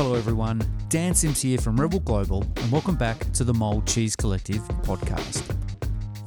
Hello, 0.00 0.14
everyone. 0.14 0.62
Dan 0.90 1.12
Sims 1.12 1.42
here 1.42 1.58
from 1.58 1.76
Revel 1.76 1.98
Global, 1.98 2.46
and 2.58 2.70
welcome 2.70 2.94
back 2.94 3.18
to 3.32 3.42
the 3.42 3.52
Mould 3.52 3.84
Cheese 3.84 4.14
Collective 4.14 4.62
podcast. 4.84 5.42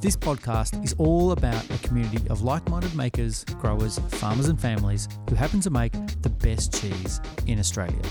This 0.02 0.14
podcast 0.14 0.84
is 0.84 0.94
all 0.98 1.32
about 1.32 1.64
a 1.70 1.78
community 1.78 2.22
of 2.28 2.42
like 2.42 2.68
minded 2.68 2.94
makers, 2.94 3.44
growers, 3.62 3.98
farmers, 4.10 4.48
and 4.50 4.60
families 4.60 5.08
who 5.26 5.36
happen 5.36 5.58
to 5.60 5.70
make 5.70 5.94
the 6.20 6.28
best 6.28 6.78
cheese 6.78 7.18
in 7.46 7.58
Australia. 7.58 8.02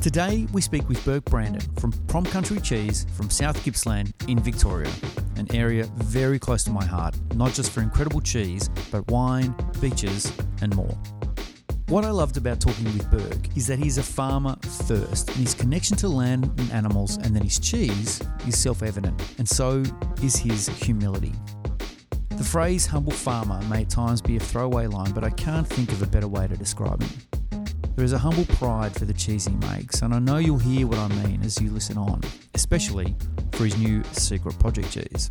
Today, 0.00 0.48
we 0.52 0.60
speak 0.60 0.88
with 0.88 1.02
Burke 1.04 1.26
Brandon 1.26 1.62
from 1.78 1.92
Prom 2.08 2.24
Country 2.24 2.60
Cheese 2.60 3.06
from 3.16 3.30
South 3.30 3.62
Gippsland 3.64 4.12
in 4.26 4.40
Victoria, 4.40 4.90
an 5.36 5.46
area 5.54 5.84
very 5.94 6.40
close 6.40 6.64
to 6.64 6.72
my 6.72 6.84
heart, 6.84 7.14
not 7.36 7.52
just 7.52 7.70
for 7.70 7.82
incredible 7.82 8.20
cheese, 8.20 8.68
but 8.90 9.08
wine, 9.12 9.54
beaches, 9.80 10.32
and 10.60 10.74
more. 10.74 10.98
What 11.92 12.06
I 12.06 12.10
loved 12.10 12.38
about 12.38 12.58
talking 12.58 12.86
with 12.86 13.10
Burke 13.10 13.54
is 13.54 13.66
that 13.66 13.78
he's 13.78 13.98
a 13.98 14.02
farmer 14.02 14.56
first, 14.86 15.28
and 15.28 15.36
his 15.36 15.52
connection 15.52 15.94
to 15.98 16.08
land 16.08 16.50
and 16.58 16.72
animals 16.72 17.18
and 17.18 17.36
then 17.36 17.42
his 17.42 17.58
cheese 17.58 18.18
is 18.46 18.58
self 18.58 18.82
evident, 18.82 19.22
and 19.36 19.46
so 19.46 19.82
is 20.22 20.34
his 20.34 20.70
humility. 20.70 21.34
The 22.30 22.44
phrase 22.44 22.86
humble 22.86 23.12
farmer 23.12 23.60
may 23.68 23.82
at 23.82 23.90
times 23.90 24.22
be 24.22 24.38
a 24.38 24.40
throwaway 24.40 24.86
line, 24.86 25.12
but 25.12 25.22
I 25.22 25.28
can't 25.28 25.66
think 25.66 25.92
of 25.92 26.00
a 26.00 26.06
better 26.06 26.28
way 26.28 26.48
to 26.48 26.56
describe 26.56 27.02
him. 27.02 27.10
There 27.94 28.06
is 28.06 28.14
a 28.14 28.18
humble 28.18 28.46
pride 28.46 28.94
for 28.94 29.04
the 29.04 29.12
cheese 29.12 29.44
he 29.44 29.54
makes, 29.56 30.00
and 30.00 30.14
I 30.14 30.18
know 30.18 30.38
you'll 30.38 30.56
hear 30.56 30.86
what 30.86 30.98
I 30.98 31.08
mean 31.26 31.42
as 31.42 31.60
you 31.60 31.68
listen 31.68 31.98
on, 31.98 32.22
especially 32.54 33.14
for 33.52 33.66
his 33.66 33.76
new 33.76 34.02
secret 34.12 34.58
project 34.58 34.92
cheese. 34.92 35.30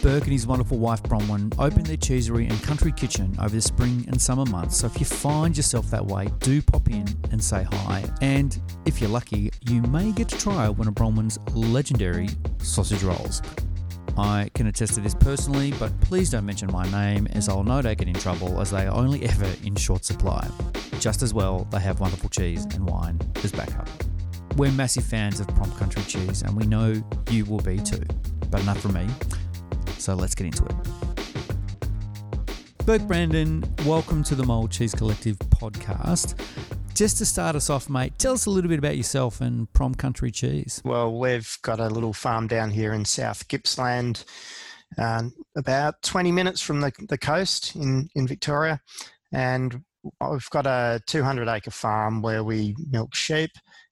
Burke 0.00 0.24
and 0.24 0.32
his 0.32 0.46
wonderful 0.46 0.78
wife 0.78 1.02
Bronwyn 1.02 1.52
opened 1.58 1.86
their 1.86 1.96
cheesery 1.96 2.46
and 2.46 2.62
country 2.62 2.92
kitchen 2.92 3.36
over 3.40 3.54
the 3.54 3.60
spring 3.60 4.04
and 4.06 4.20
summer 4.20 4.44
months, 4.46 4.76
so 4.76 4.86
if 4.86 5.00
you 5.00 5.04
find 5.04 5.56
yourself 5.56 5.90
that 5.90 6.06
way, 6.06 6.28
do 6.38 6.62
pop 6.62 6.88
in 6.88 7.06
and 7.32 7.42
say 7.42 7.66
hi. 7.72 8.04
And 8.20 8.56
if 8.86 9.00
you're 9.00 9.10
lucky, 9.10 9.50
you 9.68 9.82
may 9.82 10.12
get 10.12 10.28
to 10.28 10.38
try 10.38 10.68
one 10.68 10.86
of 10.86 10.94
Bronwyn's 10.94 11.38
legendary 11.52 12.28
sausage 12.58 13.02
rolls. 13.02 13.42
I 14.16 14.50
can 14.54 14.68
attest 14.68 14.94
to 14.94 15.00
this 15.00 15.14
personally, 15.14 15.72
but 15.80 16.00
please 16.00 16.30
don't 16.30 16.46
mention 16.46 16.70
my 16.72 16.88
name 16.90 17.26
as 17.32 17.48
I'll 17.48 17.64
no 17.64 17.82
doubt 17.82 17.98
get 17.98 18.08
in 18.08 18.14
trouble 18.14 18.60
as 18.60 18.70
they 18.70 18.86
are 18.86 18.94
only 18.94 19.24
ever 19.24 19.50
in 19.64 19.74
short 19.74 20.04
supply. 20.04 20.48
Just 21.00 21.22
as 21.22 21.34
well, 21.34 21.66
they 21.72 21.80
have 21.80 21.98
wonderful 21.98 22.28
cheese 22.28 22.64
and 22.66 22.88
wine 22.88 23.18
as 23.42 23.50
backup. 23.50 23.88
We're 24.56 24.72
massive 24.72 25.04
fans 25.04 25.40
of 25.40 25.48
Prom 25.48 25.70
Country 25.72 26.02
Cheese 26.02 26.42
and 26.42 26.56
we 26.56 26.66
know 26.66 27.02
you 27.30 27.44
will 27.44 27.60
be 27.60 27.78
too. 27.78 28.02
But 28.50 28.62
enough 28.62 28.80
from 28.80 28.94
me. 28.94 29.06
So 29.98 30.14
let's 30.14 30.34
get 30.34 30.46
into 30.46 30.64
it. 30.64 30.74
Burke 32.86 33.02
Brandon, 33.02 33.62
welcome 33.84 34.22
to 34.24 34.34
the 34.34 34.44
Mould 34.44 34.70
Cheese 34.70 34.94
Collective 34.94 35.38
podcast. 35.38 36.40
Just 36.94 37.18
to 37.18 37.26
start 37.26 37.54
us 37.54 37.68
off, 37.68 37.90
mate, 37.90 38.14
tell 38.18 38.32
us 38.32 38.46
a 38.46 38.50
little 38.50 38.68
bit 38.68 38.78
about 38.78 38.96
yourself 38.96 39.40
and 39.40 39.70
Prom 39.72 39.94
Country 39.94 40.30
Cheese. 40.30 40.80
Well, 40.84 41.18
we've 41.18 41.58
got 41.62 41.80
a 41.80 41.88
little 41.88 42.12
farm 42.12 42.46
down 42.46 42.70
here 42.70 42.94
in 42.94 43.04
South 43.04 43.46
Gippsland, 43.48 44.24
uh, 44.96 45.24
about 45.56 46.00
20 46.02 46.32
minutes 46.32 46.62
from 46.62 46.80
the, 46.80 46.90
the 47.08 47.18
coast 47.18 47.76
in, 47.76 48.08
in 48.14 48.26
Victoria. 48.26 48.80
And 49.32 49.84
we've 50.20 50.50
got 50.50 50.66
a 50.66 51.00
200 51.06 51.46
acre 51.46 51.70
farm 51.70 52.22
where 52.22 52.42
we 52.42 52.74
milk 52.90 53.14
sheep 53.14 53.50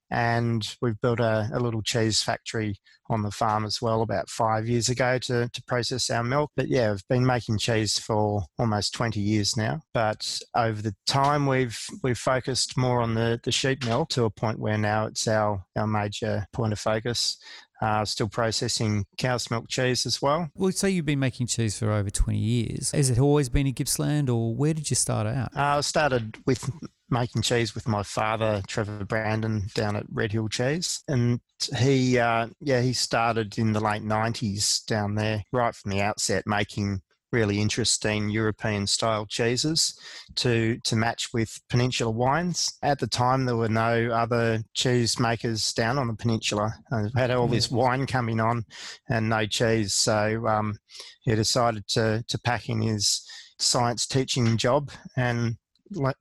and 0.09 0.75
we've 0.81 0.99
built 1.01 1.19
a, 1.19 1.49
a, 1.53 1.59
little 1.59 1.81
cheese 1.81 2.21
factory 2.21 2.77
on 3.09 3.23
the 3.23 3.31
farm 3.31 3.65
as 3.65 3.81
well 3.81 4.01
about 4.01 4.29
five 4.29 4.67
years 4.67 4.89
ago 4.89 5.17
to, 5.17 5.49
to 5.49 5.63
process 5.63 6.09
our 6.09 6.23
milk. 6.23 6.51
But 6.55 6.67
yeah, 6.67 6.91
we've 6.91 7.07
been 7.09 7.25
making 7.25 7.57
cheese 7.57 7.99
for 7.99 8.43
almost 8.57 8.93
20 8.93 9.19
years 9.19 9.57
now. 9.57 9.81
But 9.93 10.39
over 10.55 10.81
the 10.81 10.95
time, 11.05 11.45
we've 11.45 11.79
we've 12.03 12.17
focused 12.17 12.77
more 12.77 13.01
on 13.01 13.15
the, 13.15 13.39
the 13.43 13.51
sheep 13.51 13.85
milk 13.85 14.09
to 14.09 14.25
a 14.25 14.29
point 14.29 14.59
where 14.59 14.77
now 14.77 15.05
it's 15.05 15.27
our, 15.27 15.63
our 15.75 15.87
major 15.87 16.45
point 16.53 16.73
of 16.73 16.79
focus. 16.79 17.37
Uh, 17.81 18.03
still 18.03 18.27
processing 18.27 19.05
cow's 19.17 19.51
milk 19.51 19.67
cheese 19.67 20.05
as 20.05 20.21
well. 20.21 20.49
Well, 20.55 20.71
say 20.71 20.89
you've 20.89 21.05
been 21.05 21.19
making 21.19 21.47
cheese 21.47 21.77
for 21.77 21.91
over 21.91 22.09
20 22.09 22.37
years. 22.37 22.91
Has 22.91 23.09
it 23.09 23.19
always 23.19 23.49
been 23.49 23.67
in 23.67 23.73
Gippsland 23.73 24.29
or 24.29 24.55
where 24.55 24.73
did 24.73 24.89
you 24.89 24.95
start 24.95 25.27
out? 25.27 25.55
Uh, 25.55 25.77
I 25.77 25.81
started 25.81 26.37
with 26.45 26.69
making 27.09 27.41
cheese 27.41 27.73
with 27.75 27.87
my 27.87 28.03
father, 28.03 28.61
Trevor 28.67 29.05
Brandon, 29.05 29.67
down 29.75 29.95
at 29.95 30.05
Red 30.11 30.31
Hill 30.31 30.49
Cheese. 30.49 31.03
And 31.07 31.39
he, 31.77 32.19
uh, 32.19 32.47
yeah, 32.59 32.81
he 32.81 32.93
started 32.93 33.57
in 33.57 33.73
the 33.73 33.79
late 33.79 34.03
90s 34.03 34.85
down 34.85 35.15
there, 35.15 35.43
right 35.51 35.73
from 35.73 35.91
the 35.91 36.01
outset, 36.01 36.43
making 36.45 37.01
really 37.31 37.59
interesting 37.59 38.29
European 38.29 38.87
style 38.87 39.25
cheeses 39.25 39.99
to 40.35 40.77
to 40.83 40.95
match 40.95 41.33
with 41.33 41.59
peninsula 41.69 42.11
wines. 42.11 42.77
At 42.81 42.99
the 42.99 43.07
time 43.07 43.45
there 43.45 43.55
were 43.55 43.69
no 43.69 44.09
other 44.11 44.63
cheese 44.73 45.19
makers 45.19 45.73
down 45.73 45.97
on 45.97 46.07
the 46.07 46.15
peninsula. 46.15 46.73
I 46.91 47.07
had 47.15 47.31
all 47.31 47.47
this 47.47 47.71
wine 47.71 48.05
coming 48.05 48.39
on 48.39 48.65
and 49.09 49.29
no 49.29 49.45
cheese. 49.45 49.93
So 49.93 50.47
um, 50.47 50.77
he 51.21 51.35
decided 51.35 51.87
to 51.89 52.23
to 52.27 52.39
pack 52.39 52.69
in 52.69 52.81
his 52.81 53.23
science 53.59 54.05
teaching 54.05 54.57
job 54.57 54.91
and 55.15 55.57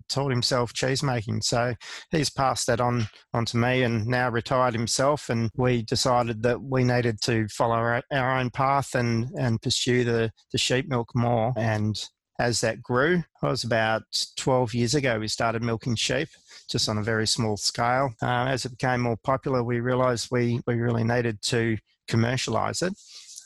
taught 0.08 0.30
himself 0.30 0.72
cheese 0.72 1.02
making. 1.02 1.42
So 1.42 1.74
he's 2.10 2.30
passed 2.30 2.66
that 2.66 2.80
on 2.80 3.08
onto 3.32 3.58
me 3.58 3.82
and 3.82 4.06
now 4.06 4.30
retired 4.30 4.74
himself. 4.74 5.28
And 5.28 5.50
we 5.56 5.82
decided 5.82 6.42
that 6.42 6.62
we 6.62 6.84
needed 6.84 7.20
to 7.22 7.48
follow 7.48 7.76
our, 7.76 8.02
our 8.12 8.38
own 8.38 8.50
path 8.50 8.94
and, 8.94 9.30
and 9.38 9.60
pursue 9.60 10.04
the, 10.04 10.30
the 10.52 10.58
sheep 10.58 10.88
milk 10.88 11.10
more. 11.14 11.52
And 11.56 12.02
as 12.38 12.60
that 12.60 12.82
grew, 12.82 13.18
it 13.42 13.46
was 13.46 13.64
about 13.64 14.02
12 14.36 14.74
years 14.74 14.94
ago, 14.94 15.18
we 15.18 15.28
started 15.28 15.62
milking 15.62 15.94
sheep 15.94 16.28
just 16.68 16.88
on 16.88 16.98
a 16.98 17.02
very 17.02 17.26
small 17.26 17.56
scale. 17.56 18.10
Uh, 18.22 18.46
as 18.46 18.64
it 18.64 18.70
became 18.70 19.00
more 19.00 19.16
popular, 19.16 19.62
we 19.62 19.80
realized 19.80 20.28
we, 20.30 20.60
we 20.66 20.74
really 20.74 21.04
needed 21.04 21.40
to 21.42 21.78
commercialize 22.08 22.82
it. 22.82 22.92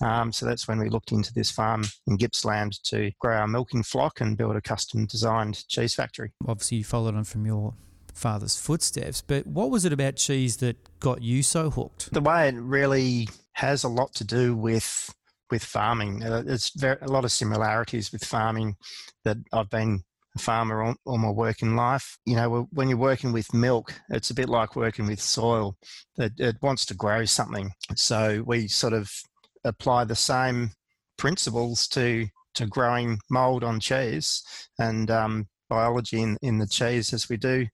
Um, 0.02 0.32
so 0.32 0.46
that's 0.46 0.66
when 0.66 0.78
we 0.78 0.88
looked 0.88 1.12
into 1.12 1.32
this 1.34 1.50
farm 1.50 1.84
in 2.06 2.16
Gippsland 2.16 2.82
to 2.84 3.10
grow 3.18 3.36
our 3.36 3.48
milking 3.48 3.82
flock 3.82 4.20
and 4.20 4.36
build 4.36 4.56
a 4.56 4.60
custom 4.60 5.06
designed 5.06 5.66
cheese 5.68 5.94
factory. 5.94 6.32
Obviously, 6.46 6.78
you 6.78 6.84
followed 6.84 7.14
on 7.14 7.24
from 7.24 7.46
your 7.46 7.74
father's 8.14 8.56
footsteps, 8.56 9.22
but 9.22 9.46
what 9.46 9.70
was 9.70 9.84
it 9.84 9.92
about 9.92 10.16
cheese 10.16 10.58
that 10.58 10.76
got 11.00 11.22
you 11.22 11.42
so 11.42 11.70
hooked? 11.70 12.12
The 12.12 12.20
way 12.20 12.48
it 12.48 12.54
really 12.54 13.28
has 13.52 13.84
a 13.84 13.88
lot 13.88 14.14
to 14.14 14.24
do 14.24 14.56
with 14.56 15.14
with 15.50 15.64
farming. 15.64 16.22
Uh, 16.22 16.44
it's 16.46 16.70
very, 16.78 16.96
a 17.02 17.08
lot 17.08 17.24
of 17.24 17.32
similarities 17.32 18.12
with 18.12 18.24
farming 18.24 18.76
that 19.24 19.36
I've 19.52 19.68
been 19.68 20.02
a 20.36 20.38
farmer 20.38 20.82
all, 20.82 20.94
all, 21.04 21.18
my 21.18 21.30
working 21.30 21.74
life. 21.74 22.16
You 22.24 22.36
know, 22.36 22.68
when 22.70 22.88
you're 22.88 22.98
working 22.98 23.32
with 23.32 23.52
milk, 23.52 23.92
it's 24.10 24.30
a 24.30 24.34
bit 24.34 24.48
like 24.48 24.76
working 24.76 25.06
with 25.06 25.20
soil. 25.20 25.76
It, 26.18 26.32
it 26.38 26.56
wants 26.62 26.86
to 26.86 26.94
grow 26.94 27.24
something. 27.24 27.72
So 27.96 28.44
we 28.46 28.68
sort 28.68 28.92
of 28.92 29.10
apply 29.64 30.04
the 30.04 30.16
same 30.16 30.70
principles 31.16 31.86
to 31.88 32.26
to 32.54 32.66
growing 32.66 33.18
mold 33.30 33.62
on 33.62 33.78
cheese 33.78 34.42
and 34.78 35.10
um, 35.10 35.46
biology 35.68 36.20
in, 36.20 36.36
in 36.42 36.58
the 36.58 36.66
cheese 36.66 37.12
as 37.12 37.28
we 37.28 37.36
do 37.36 37.66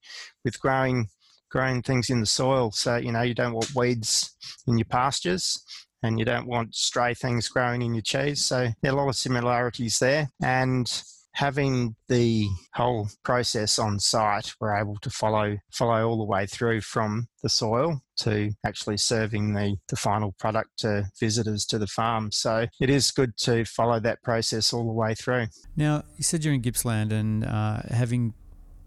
with 0.45 0.61
growing 0.61 1.09
growing 1.51 1.81
things 1.81 2.11
in 2.11 2.21
the 2.21 2.27
soil. 2.27 2.71
So 2.73 2.97
you 2.97 3.13
know 3.13 3.23
you 3.23 3.35
don't 3.35 3.55
want 3.55 3.75
weeds 3.75 4.37
in 4.67 4.77
your 4.79 4.87
pastures 4.87 5.63
and 6.03 6.19
you 6.19 6.25
don't 6.25 6.47
want 6.47 6.75
stray 6.75 7.15
things 7.15 7.49
growing 7.49 7.83
in 7.83 7.95
your 7.95 8.03
cheese. 8.03 8.45
So 8.45 8.69
there 8.83 8.93
are 8.93 8.95
a 8.95 8.99
lot 8.99 9.09
of 9.09 9.17
similarities 9.17 9.99
there 9.99 10.29
and 10.43 11.03
having 11.37 11.95
the 12.09 12.49
whole 12.75 13.09
process 13.23 13.79
on 13.79 14.01
site, 14.01 14.55
we're 14.59 14.75
able 14.75 14.97
to 14.97 15.11
follow 15.11 15.57
follow 15.71 16.09
all 16.09 16.19
the 16.19 16.25
way 16.25 16.47
through 16.47 16.81
from 16.81 17.29
the 17.43 17.49
soil 17.49 18.01
to 18.19 18.51
actually 18.65 18.97
serving 18.97 19.55
the, 19.55 19.77
the 19.89 19.97
final 19.97 20.33
product 20.39 20.71
to 20.79 21.05
visitors 21.21 21.65
to 21.67 21.79
the 21.79 21.87
farm. 21.87 22.31
So 22.33 22.67
it 22.81 22.91
is 22.91 23.11
good 23.11 23.37
to 23.39 23.65
follow 23.65 24.01
that 24.01 24.23
process 24.23 24.73
all 24.73 24.87
the 24.87 24.93
way 24.93 25.15
through. 25.15 25.47
Now, 25.77 26.05
you 26.17 26.25
said 26.25 26.45
you're 26.45 26.55
in 26.55 26.63
Gippsland 26.63 27.13
and 27.13 27.45
uh, 27.45 27.83
having 27.91 28.35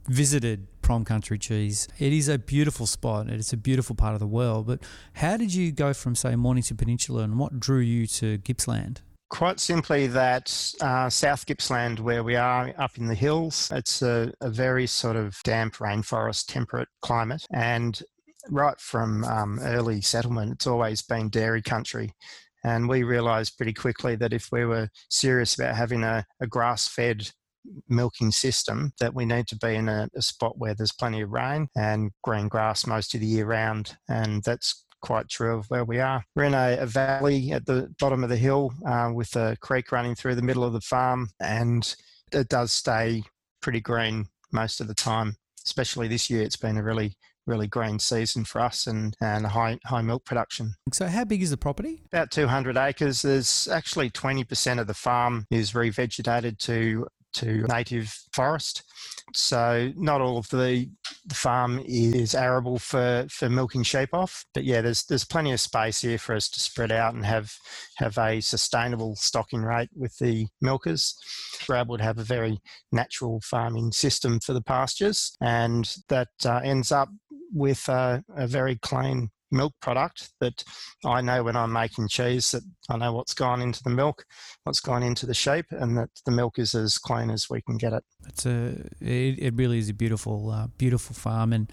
visited 0.08 0.68
Prom 0.82 1.06
Country 1.06 1.38
Cheese, 1.38 1.88
it 2.00 2.12
is 2.12 2.28
a 2.28 2.40
beautiful 2.40 2.88
spot. 2.88 3.30
It's 3.30 3.54
a 3.54 3.58
beautiful 3.58 3.96
part 3.96 4.14
of 4.16 4.20
the 4.20 4.28
world. 4.28 4.66
But 4.66 4.80
how 5.14 5.38
did 5.38 5.54
you 5.54 5.72
go 5.72 5.94
from, 5.94 6.16
say, 6.16 6.36
Mornington 6.36 6.78
Peninsula 6.78 7.24
and 7.24 7.38
what 7.38 7.60
drew 7.60 7.80
you 7.80 8.08
to 8.08 8.40
Gippsland? 8.40 9.02
Quite 9.30 9.60
simply, 9.60 10.08
that 10.08 10.74
uh, 10.82 11.08
South 11.08 11.46
Gippsland, 11.46 12.00
where 12.00 12.24
we 12.24 12.36
are 12.36 12.74
up 12.80 12.98
in 12.98 13.08
the 13.08 13.14
hills, 13.14 13.70
it's 13.72 14.02
a, 14.02 14.34
a 14.42 14.50
very 14.50 14.88
sort 14.88 15.16
of 15.16 15.38
damp 15.44 15.76
rainforest, 15.76 16.48
temperate 16.48 16.88
climate. 17.04 17.46
And 17.54 18.02
right 18.50 18.80
from 18.80 19.24
um, 19.26 19.60
early 19.62 20.02
settlement, 20.02 20.54
it's 20.54 20.68
always 20.68 21.02
been 21.02 21.30
dairy 21.30 21.62
country. 21.62 22.14
And 22.64 22.90
we 22.90 23.04
realised 23.04 23.58
pretty 23.58 23.74
quickly 23.74 24.16
that 24.18 24.34
if 24.34 24.50
we 24.52 24.66
were 24.66 24.90
serious 25.10 25.56
about 25.56 25.76
having 25.76 26.04
a, 26.04 26.26
a 26.42 26.48
grass 26.48 26.88
fed 26.88 27.30
milking 27.88 28.32
system, 28.32 28.92
that 29.00 29.14
we 29.14 29.26
need 29.26 29.48
to 29.48 29.58
be 29.58 29.76
in 29.76 29.88
a, 29.88 30.10
a 30.16 30.22
spot 30.22 30.58
where 30.58 30.74
there's 30.74 30.92
plenty 30.92 31.22
of 31.22 31.30
rain 31.30 31.68
and 31.78 32.12
green 32.24 32.48
grass 32.48 32.86
most 32.86 33.14
of 33.14 33.22
the 33.22 33.28
year 33.28 33.46
round. 33.46 33.96
And 34.10 34.44
that's 34.44 34.86
quite 35.02 35.30
true 35.30 35.58
of 35.58 35.66
where 35.68 35.86
we 35.86 36.00
are. 36.00 36.24
We're 36.36 36.46
in 36.46 36.54
a, 36.54 36.78
a 36.80 36.86
valley 36.86 37.52
at 37.52 37.66
the 37.66 37.94
bottom 38.00 38.24
of 38.24 38.30
the 38.30 38.38
hill 38.38 38.74
uh, 38.86 39.12
with 39.14 39.36
a 39.36 39.56
creek 39.62 39.92
running 39.92 40.16
through 40.16 40.36
the 40.36 40.42
middle 40.42 40.64
of 40.64 40.74
the 40.74 40.82
farm, 40.82 41.30
and 41.40 41.96
it 42.32 42.50
does 42.50 42.72
stay 42.72 43.24
pretty 43.62 43.82
green 43.82 44.26
most 44.52 44.82
of 44.82 44.88
the 44.88 44.94
time. 44.94 45.36
Especially 45.66 46.08
this 46.08 46.30
year, 46.30 46.42
it's 46.42 46.56
been 46.56 46.78
a 46.78 46.84
really 46.84 47.16
really 47.50 47.68
green 47.68 48.00
season 48.00 48.46
for 48.46 48.62
us 48.62 48.88
and, 48.88 49.16
and 49.22 49.46
high 49.46 49.80
high 49.86 50.02
milk 50.02 50.26
production. 50.26 50.76
So, 50.94 51.08
how 51.08 51.26
big 51.26 51.42
is 51.42 51.50
the 51.50 51.58
property? 51.58 52.04
About 52.12 52.32
200 52.32 52.78
acres. 52.78 53.22
There's 53.22 53.68
actually 53.68 54.10
20% 54.12 54.80
of 54.80 54.88
the 54.88 54.94
farm 54.94 55.46
is 55.52 55.74
revegetated 55.74 56.60
to 56.60 57.08
to 57.32 57.64
native 57.68 58.18
forest. 58.34 58.84
So 59.34 59.92
not 59.96 60.22
all 60.22 60.38
of 60.38 60.50
the, 60.50 60.90
the 61.26 61.36
farm 61.36 61.82
is 61.86 62.34
arable 62.34 62.80
for, 62.80 63.28
for 63.30 63.50
milking 63.50 63.84
sheep 63.84 64.10
off. 64.14 64.44
But 64.54 64.64
yeah, 64.64 64.82
there's 64.82 65.06
there's 65.06 65.26
plenty 65.26 65.52
of 65.52 65.60
space 65.60 66.02
here 66.02 66.18
for 66.18 66.34
us 66.36 66.50
to 66.50 66.60
spread 66.60 66.92
out 66.92 67.14
and 67.14 67.26
have 67.26 67.54
have 67.98 68.18
a 68.18 68.42
sustainable 68.42 69.16
stocking 69.16 69.62
rate 69.62 69.90
with 69.96 70.18
the 70.18 70.48
milkers. 70.62 71.16
We're 71.68 71.76
able 71.76 71.98
to 71.98 72.04
have 72.04 72.18
a 72.18 72.24
very 72.24 72.60
natural 72.92 73.42
farming 73.42 73.92
system 73.92 74.40
for 74.40 74.54
the 74.54 74.62
pastures, 74.62 75.36
and 75.42 75.96
that 76.10 76.30
uh, 76.46 76.62
ends 76.64 76.92
up 76.92 77.10
with 77.54 77.88
a, 77.90 78.24
a 78.36 78.48
very 78.48 78.78
clean 78.78 79.30
milk 79.52 79.74
product 79.82 80.32
that 80.40 80.64
I 81.04 81.22
know 81.22 81.44
when 81.44 81.56
I'm 81.56 81.74
making 81.74 82.08
cheese 82.08 82.52
that 82.52 82.62
I 82.90 82.98
know 82.98 83.14
what's 83.14 83.34
gone 83.34 83.62
into 83.62 83.82
the 83.84 83.90
milk, 83.90 84.24
what's 84.64 84.80
gone 84.80 85.02
into 85.04 85.26
the 85.26 85.34
sheep, 85.34 85.66
and 85.72 85.98
that 85.98 86.10
the 86.26 86.32
milk 86.32 86.60
is 86.60 86.76
as 86.76 86.98
clean 86.98 87.30
as 87.30 87.50
we 87.50 87.62
can 87.62 87.78
get 87.78 87.94
it. 87.94 88.04
It's 88.28 88.46
a 88.46 88.76
it, 89.02 89.40
it 89.40 89.54
really 89.56 89.80
is 89.80 89.90
a 89.90 89.94
beautiful 89.94 90.52
uh, 90.52 90.68
beautiful 90.78 91.16
farm, 91.16 91.54
and 91.54 91.72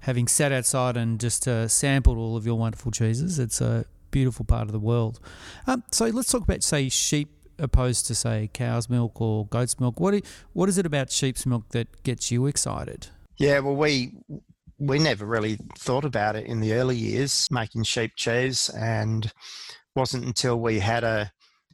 having 0.00 0.28
sat 0.28 0.52
outside 0.52 0.96
and 0.96 1.20
just 1.20 1.46
uh, 1.46 1.68
sampled 1.68 2.18
all 2.18 2.36
of 2.36 2.46
your 2.46 2.56
wonderful 2.56 2.90
cheeses, 2.90 3.38
it's 3.38 3.60
a 3.60 3.84
beautiful 4.10 4.44
part 4.44 4.62
of 4.62 4.72
the 4.72 4.80
world. 4.80 5.20
Um, 5.66 5.84
so 5.90 6.06
let's 6.06 6.30
talk 6.32 6.42
about 6.42 6.62
say 6.62 6.88
sheep 6.88 7.30
opposed 7.58 8.06
to 8.06 8.14
say 8.14 8.48
cow's 8.54 8.88
milk 8.88 9.20
or 9.20 9.46
goat's 9.46 9.78
milk. 9.78 10.00
What 10.00 10.24
what 10.52 10.68
is 10.68 10.78
it 10.78 10.86
about 10.86 11.10
sheep's 11.10 11.44
milk 11.46 11.68
that 11.70 12.02
gets 12.02 12.30
you 12.30 12.46
excited? 12.46 13.08
Yeah, 13.36 13.60
well, 13.60 13.76
we 13.76 14.12
we 14.80 14.98
never 14.98 15.26
really 15.26 15.58
thought 15.78 16.04
about 16.04 16.36
it 16.36 16.46
in 16.46 16.60
the 16.60 16.72
early 16.72 16.96
years, 16.96 17.46
making 17.50 17.82
sheep 17.84 18.12
cheese, 18.16 18.70
and 18.70 19.30
wasn't 19.94 20.24
until 20.24 20.58
we 20.58 20.78
had 20.80 21.04
a 21.04 21.30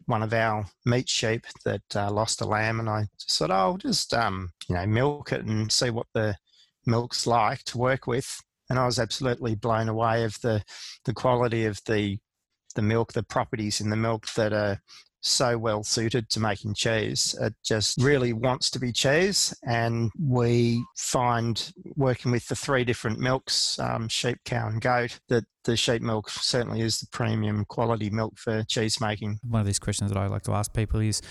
one 0.06 0.22
of 0.22 0.32
our 0.32 0.66
meat 0.84 1.08
sheep 1.08 1.46
that 1.64 1.82
uh, 1.94 2.10
lost 2.10 2.40
a 2.40 2.44
lamb, 2.44 2.80
and 2.80 2.88
I 2.88 3.06
just 3.18 3.38
thought, 3.38 3.50
oh, 3.50 3.54
I'll 3.54 3.76
just 3.76 4.12
um, 4.12 4.50
you 4.68 4.74
know 4.74 4.86
milk 4.86 5.32
it 5.32 5.44
and 5.44 5.70
see 5.70 5.90
what 5.90 6.06
the 6.14 6.36
milk's 6.84 7.26
like 7.26 7.62
to 7.64 7.78
work 7.78 8.06
with. 8.06 8.40
And 8.68 8.78
I 8.78 8.86
was 8.86 8.98
absolutely 8.98 9.54
blown 9.54 9.88
away 9.88 10.24
of 10.24 10.40
the 10.40 10.62
the 11.04 11.14
quality 11.14 11.64
of 11.64 11.80
the 11.86 12.18
the 12.74 12.82
milk, 12.82 13.12
the 13.12 13.22
properties 13.22 13.80
in 13.80 13.90
the 13.90 13.96
milk 13.96 14.26
that 14.34 14.52
are 14.52 14.80
so 15.20 15.58
well 15.58 15.82
suited 15.82 16.28
to 16.30 16.40
making 16.40 16.74
cheese. 16.74 17.34
It 17.40 17.54
just 17.64 18.00
really 18.02 18.32
wants 18.32 18.70
to 18.70 18.78
be 18.78 18.92
cheese. 18.92 19.54
And 19.66 20.10
we 20.20 20.84
find 20.96 21.72
working 21.96 22.32
with 22.32 22.46
the 22.48 22.56
three 22.56 22.84
different 22.84 23.18
milks 23.18 23.78
um, 23.78 24.08
sheep, 24.08 24.38
cow, 24.44 24.68
and 24.68 24.80
goat 24.80 25.18
that 25.28 25.44
the 25.64 25.76
sheep 25.76 26.02
milk 26.02 26.30
certainly 26.30 26.80
is 26.80 27.00
the 27.00 27.06
premium 27.08 27.64
quality 27.64 28.10
milk 28.10 28.38
for 28.38 28.62
cheese 28.64 29.00
making. 29.00 29.40
One 29.48 29.60
of 29.60 29.66
these 29.66 29.78
questions 29.78 30.12
that 30.12 30.18
I 30.18 30.26
like 30.26 30.42
to 30.42 30.52
ask 30.52 30.72
people 30.72 31.00
is 31.00 31.22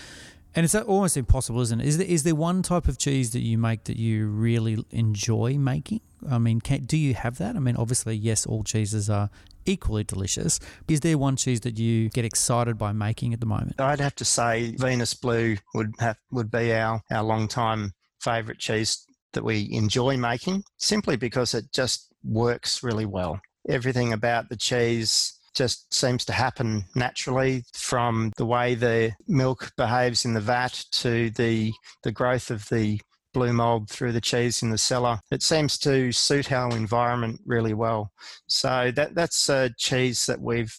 and 0.56 0.64
it's 0.64 0.74
almost 0.74 1.18
impossible, 1.18 1.60
isn't 1.60 1.80
it? 1.82 1.86
Is 1.86 1.98
there, 1.98 2.06
is 2.06 2.22
there 2.22 2.34
one 2.34 2.62
type 2.62 2.88
of 2.88 2.96
cheese 2.96 3.32
that 3.32 3.40
you 3.40 3.58
make 3.58 3.84
that 3.84 3.98
you 3.98 4.26
really 4.26 4.82
enjoy 4.90 5.58
making? 5.58 6.00
I 6.30 6.38
mean, 6.38 6.62
can, 6.62 6.84
do 6.84 6.96
you 6.96 7.12
have 7.12 7.36
that? 7.36 7.56
I 7.56 7.58
mean, 7.58 7.76
obviously, 7.76 8.16
yes, 8.16 8.46
all 8.46 8.64
cheeses 8.64 9.10
are 9.10 9.28
equally 9.66 10.04
delicious. 10.04 10.58
Is 10.88 11.00
there 11.00 11.18
one 11.18 11.36
cheese 11.36 11.60
that 11.60 11.78
you 11.78 12.08
get 12.10 12.24
excited 12.24 12.78
by 12.78 12.92
making 12.92 13.32
at 13.32 13.40
the 13.40 13.46
moment? 13.46 13.80
I'd 13.80 14.00
have 14.00 14.14
to 14.16 14.24
say 14.24 14.74
Venus 14.76 15.14
Blue 15.14 15.56
would 15.74 15.92
have 15.98 16.16
would 16.30 16.50
be 16.50 16.72
our 16.72 17.02
our 17.10 17.22
long 17.22 17.48
time 17.48 17.92
favourite 18.20 18.58
cheese 18.58 19.04
that 19.32 19.44
we 19.44 19.68
enjoy 19.70 20.16
making, 20.16 20.64
simply 20.78 21.16
because 21.16 21.54
it 21.54 21.66
just 21.72 22.12
works 22.24 22.82
really 22.82 23.06
well. 23.06 23.40
Everything 23.68 24.12
about 24.12 24.48
the 24.48 24.56
cheese 24.56 25.38
just 25.54 25.92
seems 25.92 26.24
to 26.26 26.32
happen 26.32 26.84
naturally 26.94 27.64
from 27.72 28.30
the 28.36 28.44
way 28.44 28.74
the 28.74 29.12
milk 29.26 29.72
behaves 29.76 30.24
in 30.24 30.34
the 30.34 30.40
vat 30.40 30.84
to 30.92 31.30
the 31.30 31.72
the 32.02 32.12
growth 32.12 32.50
of 32.50 32.68
the 32.68 33.00
blue 33.36 33.52
mold 33.52 33.90
through 33.90 34.12
the 34.12 34.20
cheese 34.20 34.62
in 34.62 34.70
the 34.70 34.78
cellar. 34.78 35.20
It 35.30 35.42
seems 35.42 35.76
to 35.80 36.10
suit 36.10 36.50
our 36.50 36.70
environment 36.74 37.38
really 37.44 37.74
well. 37.74 38.10
So 38.46 38.90
that 38.96 39.14
that's 39.14 39.50
a 39.50 39.70
cheese 39.76 40.24
that 40.24 40.40
we've 40.40 40.74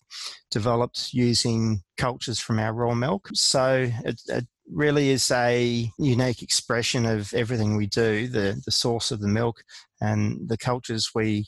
developed 0.49 1.13
using 1.13 1.83
cultures 1.97 2.39
from 2.39 2.57
our 2.57 2.73
raw 2.73 2.95
milk. 2.95 3.29
So 3.35 3.91
it, 4.03 4.19
it 4.27 4.47
really 4.71 5.09
is 5.09 5.29
a 5.29 5.87
unique 5.99 6.41
expression 6.41 7.05
of 7.05 7.31
everything 7.35 7.77
we 7.77 7.85
do, 7.85 8.27
the, 8.27 8.59
the 8.65 8.71
source 8.71 9.11
of 9.11 9.19
the 9.19 9.27
milk 9.27 9.61
and 10.01 10.49
the 10.49 10.57
cultures 10.57 11.11
we 11.13 11.45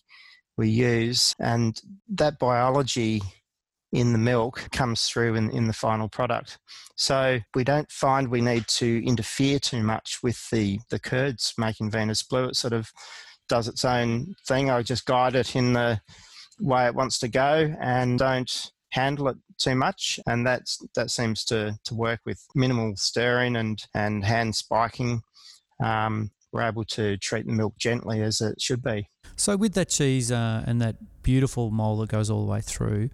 we 0.58 0.70
use. 0.70 1.34
And 1.40 1.82
that 2.10 2.38
biology 2.38 3.24
in 3.92 4.12
the 4.12 4.20
milk 4.20 4.68
comes 4.72 5.08
through 5.08 5.36
in, 5.36 5.50
in 5.52 5.68
the 5.68 5.74
final 5.74 6.08
product. 6.08 6.60
So 6.96 7.40
we 7.56 7.64
don't 7.64 7.92
find 7.92 8.28
we 8.28 8.42
need 8.42 8.68
to 8.68 9.06
interfere 9.06 9.60
too 9.60 9.82
much 9.82 10.20
with 10.22 10.50
the, 10.52 10.80
the 10.90 11.00
curds 11.00 11.54
making 11.58 11.92
Venus 11.92 12.24
Blue. 12.24 12.46
It 12.46 12.56
sort 12.56 12.74
of 12.74 12.92
does 13.48 13.68
its 13.68 13.86
own 13.86 14.36
thing. 14.48 14.70
I 14.70 14.82
just 14.84 15.06
guide 15.06 15.36
it 15.36 15.56
in 15.56 15.74
the 15.74 16.00
way 16.60 16.86
it 16.86 16.96
wants 16.96 17.20
to 17.20 17.28
go 17.28 17.74
and 17.80 18.20
don't 18.20 18.72
handle 18.92 19.30
it 19.30 19.38
too 19.58 19.76
much. 19.76 20.20
And 20.28 20.46
that's 20.46 20.80
that 20.96 21.10
seems 21.10 21.46
to, 21.46 21.78
to 21.86 21.96
work 21.96 22.20
with 22.26 22.46
minimal 22.56 22.96
stirring 22.96 23.56
and, 23.56 23.82
and 23.96 24.24
hand 24.24 24.56
spiking. 24.56 25.22
Um, 25.84 26.32
we're 26.52 26.64
able 26.64 26.84
to 26.84 27.18
treat 27.18 27.46
the 27.46 27.54
milk 27.54 27.76
gently 27.78 28.22
as 28.22 28.42
it 28.42 28.60
should 28.60 28.82
be. 28.82 29.08
So, 29.36 29.56
with 29.56 29.74
that 29.76 29.90
cheese 29.90 30.32
uh, 30.32 30.64
and 30.66 30.82
that 30.82 30.98
beautiful 31.22 31.72
mold 31.72 32.02
that 32.02 32.10
goes 32.10 32.30
all 32.30 32.46
the 32.46 32.52
way 32.52 32.62
through, 32.62 33.10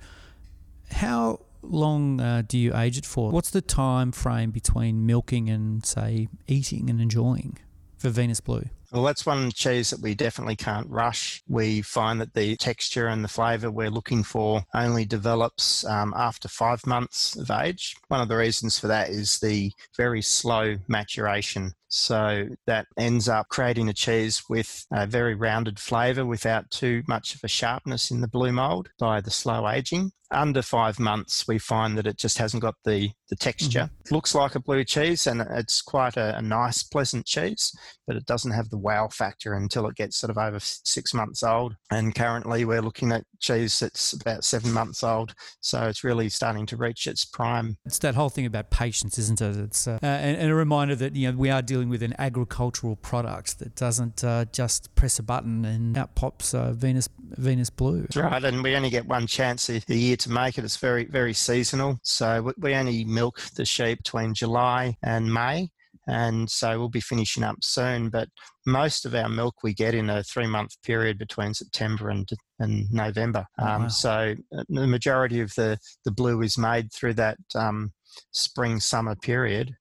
how 0.95 1.41
long 1.61 2.19
uh, 2.19 2.43
do 2.47 2.57
you 2.57 2.75
age 2.75 2.97
it 2.97 3.05
for? 3.05 3.31
What's 3.31 3.51
the 3.51 3.61
time 3.61 4.11
frame 4.11 4.51
between 4.51 5.05
milking 5.05 5.49
and, 5.49 5.85
say, 5.85 6.27
eating 6.47 6.89
and 6.89 7.01
enjoying 7.01 7.57
for 7.97 8.09
Venus 8.09 8.39
Blue? 8.39 8.65
Well, 8.91 9.03
that's 9.03 9.25
one 9.25 9.51
cheese 9.51 9.89
that 9.89 9.99
we 9.99 10.15
definitely 10.15 10.55
can't 10.55 10.89
rush. 10.89 11.43
We 11.49 11.81
find 11.81 12.21
that 12.21 12.33
the 12.33 12.55
texture 12.55 13.07
and 13.07 13.23
the 13.23 13.27
flavour 13.27 13.69
we're 13.69 13.89
looking 13.89 14.23
for 14.23 14.63
only 14.73 15.03
develops 15.03 15.83
um, 15.85 16.13
after 16.15 16.47
five 16.47 16.85
months 16.87 17.35
of 17.35 17.51
age. 17.51 17.97
One 18.07 18.21
of 18.21 18.29
the 18.29 18.37
reasons 18.37 18.79
for 18.79 18.87
that 18.87 19.09
is 19.09 19.39
the 19.39 19.71
very 19.97 20.21
slow 20.21 20.77
maturation. 20.87 21.73
So 21.87 22.47
that 22.65 22.87
ends 22.97 23.29
up 23.29 23.47
creating 23.49 23.89
a 23.89 23.93
cheese 23.93 24.43
with 24.49 24.85
a 24.91 25.05
very 25.07 25.35
rounded 25.35 25.79
flavour 25.79 26.25
without 26.25 26.69
too 26.71 27.03
much 27.07 27.35
of 27.35 27.41
a 27.43 27.47
sharpness 27.47 28.11
in 28.11 28.21
the 28.21 28.27
blue 28.27 28.51
mould 28.51 28.89
by 28.99 29.21
the 29.21 29.31
slow 29.31 29.67
aging. 29.67 30.11
Under 30.31 30.63
five 30.63 30.99
months, 30.99 31.47
we 31.47 31.59
find 31.59 31.95
that 31.97 32.07
it 32.07 32.17
just 32.17 32.39
hasn't 32.39 32.63
got 32.63 32.73
the, 32.83 33.11
the 33.29 33.35
texture. 33.35 33.91
Mm-hmm. 33.91 34.15
Looks 34.15 34.33
like 34.33 34.55
a 34.55 34.59
blue 34.59 34.83
cheese 34.83 35.27
and 35.27 35.39
it's 35.39 35.83
quite 35.83 36.17
a, 36.17 36.35
a 36.37 36.41
nice, 36.41 36.81
pleasant 36.81 37.27
cheese, 37.27 37.71
but 38.07 38.15
it 38.15 38.25
doesn't 38.25 38.51
have 38.51 38.69
the 38.69 38.77
wow 38.77 39.07
factor 39.07 39.53
until 39.53 39.87
it 39.87 39.95
gets 39.95 40.17
sort 40.17 40.31
of 40.31 40.39
over 40.39 40.59
six 40.59 41.13
months 41.13 41.43
old. 41.43 41.75
And 41.91 42.15
currently, 42.15 42.65
we're 42.65 42.81
looking 42.81 43.11
at 43.11 43.23
cheese 43.39 43.79
that's 43.79 44.13
about 44.13 44.43
seven 44.43 44.71
months 44.71 45.03
old. 45.03 45.35
So 45.61 45.83
it's 45.83 46.03
really 46.03 46.29
starting 46.29 46.65
to 46.67 46.77
reach 46.77 47.05
its 47.05 47.23
prime. 47.23 47.77
It's 47.85 47.99
that 47.99 48.15
whole 48.15 48.29
thing 48.29 48.47
about 48.47 48.71
patience, 48.71 49.19
isn't 49.19 49.41
it? 49.41 49.55
It's 49.57 49.87
uh, 49.87 49.99
and, 50.01 50.37
and, 50.37 50.51
a 50.51 50.55
reminder 50.55 50.95
that 50.95 51.15
you 51.15 51.31
know 51.31 51.37
we 51.37 51.51
are 51.51 51.61
dealing 51.61 51.74
with 51.83 52.03
an 52.03 52.15
agricultural 52.17 52.95
product 52.95 53.59
that 53.59 53.75
doesn't 53.75 54.23
uh, 54.23 54.45
just 54.51 54.93
press 54.95 55.19
a 55.19 55.23
button 55.23 55.65
and 55.65 55.97
out 55.97 56.15
pops 56.15 56.53
uh, 56.53 56.71
Venus 56.71 57.09
Venus 57.19 57.69
Blue. 57.69 58.01
That's 58.01 58.15
right, 58.15 58.43
and 58.43 58.63
we 58.63 58.75
only 58.75 58.89
get 58.89 59.05
one 59.05 59.27
chance 59.27 59.69
a, 59.69 59.81
a 59.89 59.93
year 59.93 60.17
to 60.17 60.31
make 60.31 60.57
it. 60.57 60.63
It's 60.63 60.77
very 60.77 61.05
very 61.05 61.33
seasonal. 61.33 61.99
So 62.03 62.53
we 62.57 62.75
only 62.75 63.03
milk 63.03 63.41
the 63.55 63.65
sheep 63.65 63.99
between 64.03 64.33
July 64.33 64.95
and 65.03 65.33
May 65.33 65.69
and 66.07 66.49
so 66.49 66.77
we'll 66.77 66.89
be 66.89 67.01
finishing 67.01 67.43
up 67.43 67.57
soon. 67.63 68.09
But 68.09 68.29
most 68.65 69.05
of 69.05 69.15
our 69.15 69.29
milk 69.29 69.55
we 69.63 69.73
get 69.73 69.95
in 69.95 70.09
a 70.09 70.23
three 70.23 70.47
month 70.47 70.81
period 70.83 71.17
between 71.17 71.53
September 71.53 72.09
and 72.09 72.29
and 72.59 72.91
November. 72.91 73.45
Oh, 73.59 73.65
um, 73.65 73.81
wow. 73.83 73.87
So 73.87 74.35
uh, 74.57 74.63
the 74.69 74.87
majority 74.87 75.41
of 75.41 75.53
the 75.55 75.77
the 76.03 76.11
blue 76.11 76.41
is 76.41 76.57
made 76.57 76.91
through 76.93 77.15
that 77.15 77.37
um, 77.55 77.91
spring 78.31 78.79
summer 78.79 79.15
period, 79.15 79.73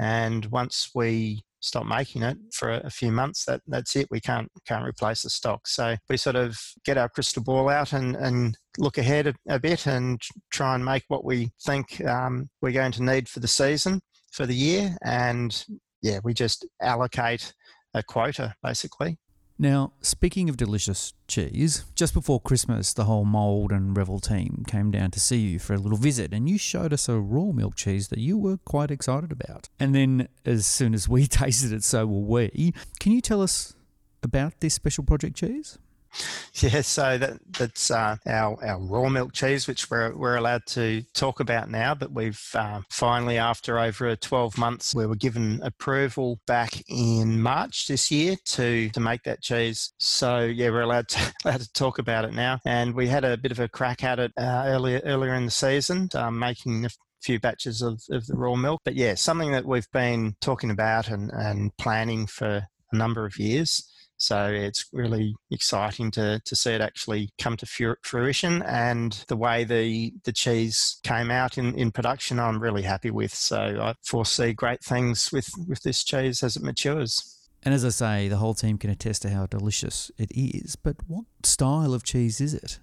and 0.00 0.46
once 0.46 0.90
we 0.94 1.42
stop 1.62 1.84
making 1.84 2.22
it 2.22 2.38
for 2.54 2.70
a, 2.70 2.90
few 2.90 3.12
months 3.12 3.44
that 3.44 3.60
that's 3.66 3.94
it 3.94 4.08
we 4.10 4.18
can't 4.18 4.48
can't 4.66 4.86
replace 4.88 5.22
the 5.22 5.28
stock 5.28 5.68
so 5.68 5.94
we 6.08 6.16
sort 6.16 6.34
of 6.34 6.58
get 6.86 6.96
our 6.96 7.08
crystal 7.08 7.42
ball 7.42 7.68
out 7.68 7.92
and 7.92 8.16
and 8.16 8.56
look 8.78 8.96
ahead 8.96 9.26
a, 9.26 9.34
a 9.48 9.58
bit 9.58 9.86
and 9.86 10.22
try 10.50 10.74
and 10.74 10.82
make 10.82 11.04
what 11.08 11.24
we 11.24 11.50
think 11.62 12.00
um, 12.06 12.48
we're 12.62 12.72
going 12.72 12.92
to 12.92 13.02
need 13.02 13.28
for 13.28 13.40
the 13.40 13.48
season 13.48 14.00
for 14.30 14.46
the 14.46 14.54
year. 14.54 14.96
And 15.02 15.64
yeah, 16.02 16.20
we 16.24 16.34
just 16.34 16.66
allocate 16.80 17.52
a 17.94 18.02
quota 18.02 18.54
basically. 18.62 19.18
Now, 19.60 19.92
speaking 20.00 20.48
of 20.48 20.56
delicious 20.56 21.12
cheese, 21.28 21.84
just 21.94 22.14
before 22.14 22.40
Christmas, 22.40 22.94
the 22.94 23.04
whole 23.04 23.26
Mould 23.26 23.72
and 23.72 23.94
Revel 23.94 24.18
team 24.18 24.64
came 24.66 24.90
down 24.90 25.10
to 25.10 25.20
see 25.20 25.36
you 25.36 25.58
for 25.58 25.74
a 25.74 25.76
little 25.76 25.98
visit, 25.98 26.32
and 26.32 26.48
you 26.48 26.56
showed 26.56 26.94
us 26.94 27.10
a 27.10 27.18
raw 27.18 27.52
milk 27.52 27.74
cheese 27.76 28.08
that 28.08 28.20
you 28.20 28.38
were 28.38 28.56
quite 28.56 28.90
excited 28.90 29.30
about. 29.30 29.68
And 29.78 29.94
then, 29.94 30.28
as 30.46 30.64
soon 30.64 30.94
as 30.94 31.10
we 31.10 31.26
tasted 31.26 31.74
it, 31.74 31.84
so 31.84 32.06
were 32.06 32.46
we. 32.48 32.72
Can 33.00 33.12
you 33.12 33.20
tell 33.20 33.42
us 33.42 33.74
about 34.22 34.60
this 34.60 34.72
special 34.72 35.04
project 35.04 35.36
cheese? 35.36 35.78
Yeah, 36.62 36.82
so 36.82 37.16
that 37.16 37.38
that's 37.48 37.90
uh, 37.90 38.16
our 38.26 38.62
our 38.62 38.78
raw 38.80 39.08
milk 39.08 39.32
cheese, 39.32 39.66
which 39.66 39.90
we're 39.90 40.14
we're 40.14 40.36
allowed 40.36 40.66
to 40.66 41.02
talk 41.14 41.40
about 41.40 41.70
now. 41.70 41.94
But 41.94 42.12
we've 42.12 42.42
uh, 42.54 42.82
finally, 42.90 43.38
after 43.38 43.78
over 43.78 44.14
12 44.14 44.58
months, 44.58 44.94
we 44.94 45.06
were 45.06 45.16
given 45.16 45.60
approval 45.62 46.38
back 46.46 46.82
in 46.88 47.40
March 47.40 47.86
this 47.86 48.10
year 48.10 48.36
to 48.46 48.90
to 48.90 49.00
make 49.00 49.22
that 49.22 49.40
cheese. 49.40 49.94
So 49.98 50.40
yeah, 50.40 50.68
we're 50.70 50.82
allowed 50.82 51.08
to 51.08 51.32
allowed 51.44 51.60
to 51.60 51.72
talk 51.72 51.98
about 51.98 52.26
it 52.26 52.34
now. 52.34 52.58
And 52.66 52.94
we 52.94 53.06
had 53.06 53.24
a 53.24 53.38
bit 53.38 53.52
of 53.52 53.60
a 53.60 53.68
crack 53.68 54.04
at 54.04 54.18
it 54.18 54.32
uh, 54.36 54.64
earlier 54.66 55.00
earlier 55.04 55.34
in 55.34 55.46
the 55.46 55.50
season, 55.50 56.10
um, 56.14 56.38
making 56.38 56.84
a 56.84 56.90
few 57.22 57.38
batches 57.38 57.80
of, 57.82 58.02
of 58.10 58.26
the 58.26 58.36
raw 58.36 58.54
milk. 58.54 58.80
But 58.84 58.96
yeah, 58.96 59.14
something 59.14 59.52
that 59.52 59.64
we've 59.64 59.90
been 59.92 60.34
talking 60.40 60.70
about 60.70 61.08
and, 61.08 61.30
and 61.30 61.74
planning 61.76 62.26
for 62.26 62.66
a 62.92 62.96
number 62.96 63.24
of 63.24 63.38
years. 63.38 63.89
So 64.20 64.46
it's 64.46 64.84
really 64.92 65.34
exciting 65.50 66.10
to, 66.12 66.40
to 66.44 66.54
see 66.54 66.72
it 66.72 66.82
actually 66.82 67.30
come 67.40 67.56
to 67.56 67.96
fruition. 68.02 68.62
And 68.62 69.12
the 69.28 69.36
way 69.36 69.64
the, 69.64 70.12
the 70.24 70.32
cheese 70.32 71.00
came 71.02 71.30
out 71.30 71.56
in, 71.56 71.74
in 71.74 71.90
production, 71.90 72.38
I'm 72.38 72.60
really 72.60 72.82
happy 72.82 73.10
with. 73.10 73.32
So 73.34 73.56
I 73.56 73.94
foresee 74.04 74.52
great 74.52 74.84
things 74.84 75.32
with, 75.32 75.48
with 75.66 75.82
this 75.82 76.04
cheese 76.04 76.42
as 76.42 76.56
it 76.56 76.62
matures. 76.62 77.48
And 77.62 77.72
as 77.72 77.84
I 77.84 77.88
say, 77.88 78.28
the 78.28 78.36
whole 78.36 78.54
team 78.54 78.76
can 78.76 78.90
attest 78.90 79.22
to 79.22 79.30
how 79.30 79.46
delicious 79.46 80.10
it 80.18 80.30
is. 80.32 80.76
But 80.76 80.96
what 81.06 81.24
style 81.42 81.94
of 81.94 82.04
cheese 82.04 82.42
is 82.42 82.52
it? 82.52 82.78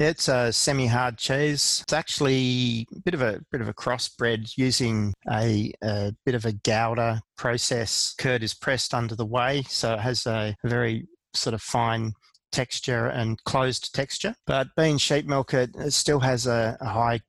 It's 0.00 0.28
a 0.28 0.50
semi-hard 0.50 1.18
cheese. 1.18 1.80
It's 1.82 1.92
actually 1.92 2.86
a 2.96 3.00
bit 3.00 3.12
of 3.12 3.20
a 3.20 3.38
bit 3.52 3.60
of 3.60 3.68
a 3.68 3.74
crossbred 3.74 4.56
using 4.56 5.12
a, 5.30 5.74
a 5.82 6.14
bit 6.24 6.34
of 6.34 6.46
a 6.46 6.52
Gouda 6.52 7.20
process. 7.36 8.14
Curd 8.18 8.42
is 8.42 8.54
pressed 8.54 8.94
under 8.94 9.14
the 9.14 9.26
whey, 9.26 9.62
so 9.68 9.92
it 9.92 10.00
has 10.00 10.26
a, 10.26 10.56
very 10.64 11.06
sort 11.34 11.52
of 11.52 11.60
fine 11.60 12.14
texture 12.50 13.08
and 13.08 13.44
closed 13.44 13.94
texture. 13.94 14.34
But 14.46 14.68
being 14.74 14.96
sheep 14.96 15.26
milk, 15.26 15.52
it, 15.52 15.70
it 15.76 15.92
still 15.92 16.20
has 16.20 16.46
a, 16.46 16.78
a, 16.80 16.86
high 16.86 17.20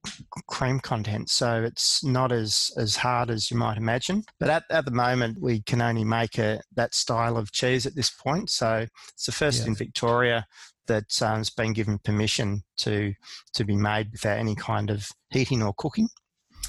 cream 0.47 0.79
content, 0.79 1.29
so 1.29 1.61
it's 1.63 2.05
not 2.05 2.31
as, 2.31 2.71
as 2.77 2.95
hard 2.95 3.29
as 3.29 3.51
you 3.51 3.57
might 3.57 3.77
imagine. 3.77 4.23
But 4.39 4.49
at, 4.49 4.63
at 4.69 4.85
the 4.85 4.91
moment, 4.91 5.41
we 5.41 5.61
can 5.61 5.81
only 5.81 6.05
make 6.05 6.37
a, 6.37 6.61
that 6.77 6.95
style 6.95 7.35
of 7.35 7.51
cheese 7.51 7.85
at 7.85 7.95
this 7.95 8.09
point. 8.09 8.49
So 8.49 8.85
it's 9.13 9.25
the 9.25 9.33
first 9.33 9.67
in 9.67 9.75
Victoria 9.75 10.45
that 10.91 11.21
um, 11.21 11.37
has 11.37 11.49
been 11.49 11.73
given 11.73 11.99
permission 11.99 12.63
to 12.77 13.13
to 13.53 13.63
be 13.63 13.75
made 13.75 14.11
without 14.11 14.37
any 14.37 14.55
kind 14.55 14.89
of 14.89 15.07
heating 15.29 15.63
or 15.63 15.73
cooking. 15.77 16.09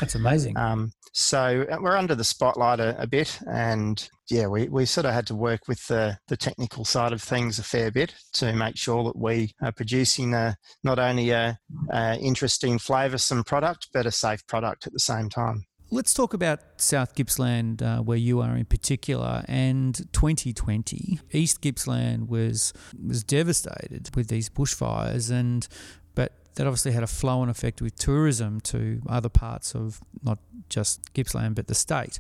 That's 0.00 0.14
amazing. 0.14 0.57
Um, 0.57 0.93
so 1.12 1.67
uh, 1.71 1.76
we're 1.81 1.97
under 1.97 2.14
the 2.14 2.25
spotlight 2.25 2.81
a, 2.81 3.00
a, 3.00 3.07
bit, 3.07 3.38
and 3.47 4.09
yeah, 4.31 4.47
we, 4.47 4.69
we 4.69 4.87
sort 4.87 5.05
of 5.05 5.12
had 5.12 5.26
to 5.26 5.35
work 5.35 5.69
with 5.69 5.87
the, 5.87 6.17
the 6.29 6.37
technical 6.37 6.87
side 6.87 7.12
of 7.12 7.21
things 7.21 7.59
a 7.59 7.62
fair 7.62 7.91
bit 7.91 8.14
to 8.35 8.55
make 8.55 8.79
sure 8.79 9.05
that 9.05 9.19
we 9.19 9.52
are 9.62 9.73
producing 9.73 10.33
a, 10.33 10.57
not 10.83 10.99
only 10.99 11.31
a, 11.31 11.59
a 11.91 12.19
interesting, 12.19 12.79
flavoursome 12.79 13.45
product, 13.45 13.88
but 13.93 14.07
a 14.07 14.11
safe 14.11 14.47
product 14.47 14.87
at 14.87 14.95
the 14.95 14.99
same 14.99 15.29
time. 15.29 15.67
Let's 15.93 16.15
talk 16.15 16.33
about 16.33 16.61
South 16.79 17.15
Gippsland, 17.15 17.83
uh, 17.83 17.99
where 17.99 18.17
you 18.17 18.41
are 18.41 18.57
in 18.57 18.65
particular, 18.65 19.45
and 19.47 19.95
2020. 20.15 21.21
East 21.33 21.61
Gippsland 21.61 22.29
was 22.31 22.73
was 23.07 23.23
devastated 23.23 24.09
with 24.17 24.29
these 24.29 24.49
bushfires, 24.49 25.31
and 25.31 25.69
but 26.15 26.33
that 26.55 26.67
obviously 26.67 26.93
had 26.93 27.03
a 27.03 27.07
flow-on 27.07 27.51
effect 27.51 27.83
with 27.83 27.95
tourism 27.97 28.63
to 28.63 29.03
other 29.07 29.29
parts 29.29 29.75
of 29.75 30.01
not 30.23 30.39
just 30.71 31.13
Gippsland 31.13 31.57
but 31.57 31.67
the 31.67 31.75
state. 31.75 32.19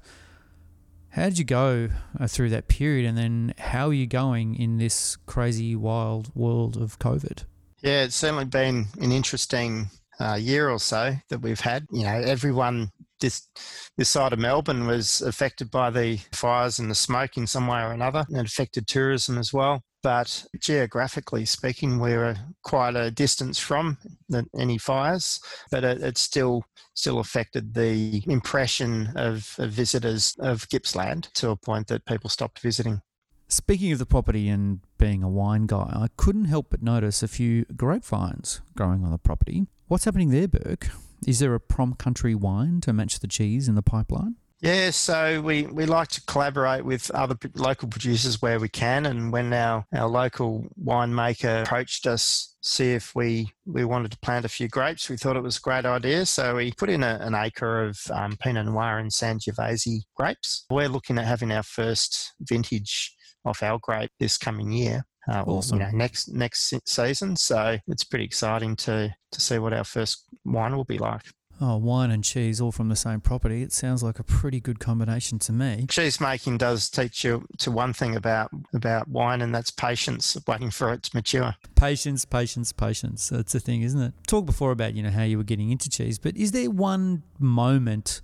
How 1.08 1.30
did 1.30 1.38
you 1.38 1.46
go 1.46 1.88
uh, 2.20 2.26
through 2.26 2.50
that 2.50 2.68
period, 2.68 3.06
and 3.06 3.16
then 3.16 3.54
how 3.56 3.88
are 3.88 3.94
you 3.94 4.06
going 4.06 4.54
in 4.54 4.76
this 4.76 5.16
crazy, 5.24 5.74
wild 5.74 6.30
world 6.34 6.76
of 6.76 6.98
COVID? 6.98 7.44
Yeah, 7.80 8.02
it's 8.02 8.16
certainly 8.16 8.44
been 8.44 8.88
an 9.00 9.12
interesting 9.12 9.88
uh, 10.20 10.34
year 10.34 10.68
or 10.68 10.78
so 10.78 11.14
that 11.30 11.40
we've 11.40 11.60
had. 11.60 11.86
You 11.90 12.02
know, 12.02 12.12
everyone 12.12 12.90
this 13.22 13.48
this 13.96 14.10
side 14.10 14.34
of 14.34 14.38
Melbourne 14.38 14.86
was 14.86 15.22
affected 15.22 15.70
by 15.70 15.90
the 15.90 16.18
fires 16.32 16.78
and 16.78 16.90
the 16.90 16.94
smoke 16.94 17.38
in 17.38 17.46
some 17.46 17.66
way 17.66 17.80
or 17.80 17.92
another, 17.92 18.26
and 18.28 18.36
it 18.36 18.46
affected 18.46 18.86
tourism 18.86 19.38
as 19.38 19.52
well. 19.52 19.82
But 20.02 20.44
geographically 20.58 21.44
speaking, 21.44 22.00
we're 22.00 22.36
quite 22.64 22.96
a 22.96 23.10
distance 23.10 23.58
from 23.58 23.98
the, 24.28 24.44
any 24.58 24.76
fires, 24.76 25.40
but 25.70 25.84
it, 25.84 26.02
it, 26.02 26.18
still 26.18 26.64
still 26.94 27.20
affected 27.20 27.74
the 27.74 28.22
impression 28.26 29.12
of, 29.16 29.54
of 29.58 29.70
visitors 29.70 30.34
of 30.40 30.68
Gippsland 30.68 31.32
to 31.34 31.50
a 31.50 31.56
point 31.56 31.86
that 31.86 32.04
people 32.04 32.28
stopped 32.28 32.58
visiting. 32.58 33.00
Speaking 33.48 33.92
of 33.92 33.98
the 33.98 34.06
property 34.06 34.48
and 34.48 34.80
being 34.98 35.22
a 35.22 35.28
wine 35.28 35.66
guy, 35.66 35.90
I 35.94 36.08
couldn't 36.16 36.46
help 36.46 36.68
but 36.70 36.82
notice 36.82 37.22
a 37.22 37.28
few 37.28 37.64
grapevines 37.76 38.60
growing 38.76 39.04
on 39.04 39.10
the 39.10 39.18
property. 39.18 39.66
What's 39.86 40.06
happening 40.06 40.30
there, 40.30 40.48
Burke? 40.48 40.88
Is 41.26 41.38
there 41.38 41.54
a 41.54 41.60
prom 41.60 41.94
country 41.94 42.34
wine 42.34 42.80
to 42.82 42.92
match 42.92 43.20
the 43.20 43.28
cheese 43.28 43.68
in 43.68 43.74
the 43.74 43.82
pipeline? 43.82 44.36
Yeah, 44.62 44.90
so 44.90 45.42
we, 45.42 45.64
we 45.64 45.86
like 45.86 46.06
to 46.08 46.24
collaborate 46.26 46.84
with 46.84 47.10
other 47.10 47.36
local 47.56 47.88
producers 47.88 48.40
where 48.40 48.60
we 48.60 48.68
can. 48.68 49.06
And 49.06 49.32
when 49.32 49.52
our, 49.52 49.84
our 49.92 50.08
local 50.08 50.68
winemaker 50.80 51.62
approached 51.62 52.06
us, 52.06 52.54
see 52.62 52.92
if 52.92 53.12
we, 53.12 53.50
we 53.66 53.84
wanted 53.84 54.12
to 54.12 54.18
plant 54.18 54.44
a 54.44 54.48
few 54.48 54.68
grapes, 54.68 55.10
we 55.10 55.16
thought 55.16 55.36
it 55.36 55.42
was 55.42 55.56
a 55.56 55.60
great 55.60 55.84
idea. 55.84 56.26
So 56.26 56.54
we 56.54 56.70
put 56.70 56.90
in 56.90 57.02
a, 57.02 57.18
an 57.20 57.34
acre 57.34 57.82
of 57.86 57.98
um, 58.12 58.36
Pinot 58.36 58.66
Noir 58.66 58.98
and 58.98 59.10
Sangiovese 59.10 60.02
grapes. 60.16 60.64
We're 60.70 60.88
looking 60.88 61.18
at 61.18 61.24
having 61.24 61.50
our 61.50 61.64
first 61.64 62.32
vintage 62.40 63.16
off 63.44 63.64
our 63.64 63.80
grape 63.82 64.12
this 64.20 64.38
coming 64.38 64.70
year 64.70 65.04
uh, 65.28 65.42
awesome. 65.46 65.78
you 65.78 65.84
know, 65.84 65.90
next 65.92 66.28
next 66.32 66.74
season. 66.86 67.36
So 67.36 67.78
it's 67.86 68.04
pretty 68.04 68.24
exciting 68.24 68.76
to 68.76 69.14
to 69.32 69.40
see 69.40 69.58
what 69.58 69.72
our 69.72 69.84
first 69.84 70.26
wine 70.44 70.76
will 70.76 70.84
be 70.84 70.98
like. 70.98 71.22
Oh, 71.64 71.76
wine 71.76 72.10
and 72.10 72.24
cheese 72.24 72.60
all 72.60 72.72
from 72.72 72.88
the 72.88 72.96
same 72.96 73.20
property. 73.20 73.62
It 73.62 73.72
sounds 73.72 74.02
like 74.02 74.18
a 74.18 74.24
pretty 74.24 74.58
good 74.58 74.80
combination 74.80 75.38
to 75.40 75.52
me. 75.52 75.86
Cheese 75.88 76.20
making 76.20 76.58
does 76.58 76.90
teach 76.90 77.22
you 77.22 77.46
to 77.58 77.70
one 77.70 77.92
thing 77.92 78.16
about 78.16 78.50
about 78.74 79.06
wine, 79.06 79.42
and 79.42 79.54
that's 79.54 79.70
patience, 79.70 80.36
waiting 80.48 80.70
for 80.70 80.92
it 80.92 81.04
to 81.04 81.10
mature. 81.14 81.54
Patience, 81.76 82.24
patience, 82.24 82.72
patience. 82.72 83.28
That's 83.28 83.52
the 83.52 83.60
thing, 83.60 83.82
isn't 83.82 84.00
it? 84.00 84.12
Talk 84.26 84.44
before 84.44 84.72
about 84.72 84.94
you 84.94 85.04
know 85.04 85.10
how 85.10 85.22
you 85.22 85.38
were 85.38 85.44
getting 85.44 85.70
into 85.70 85.88
cheese, 85.88 86.18
but 86.18 86.36
is 86.36 86.50
there 86.50 86.68
one 86.68 87.22
moment 87.38 88.22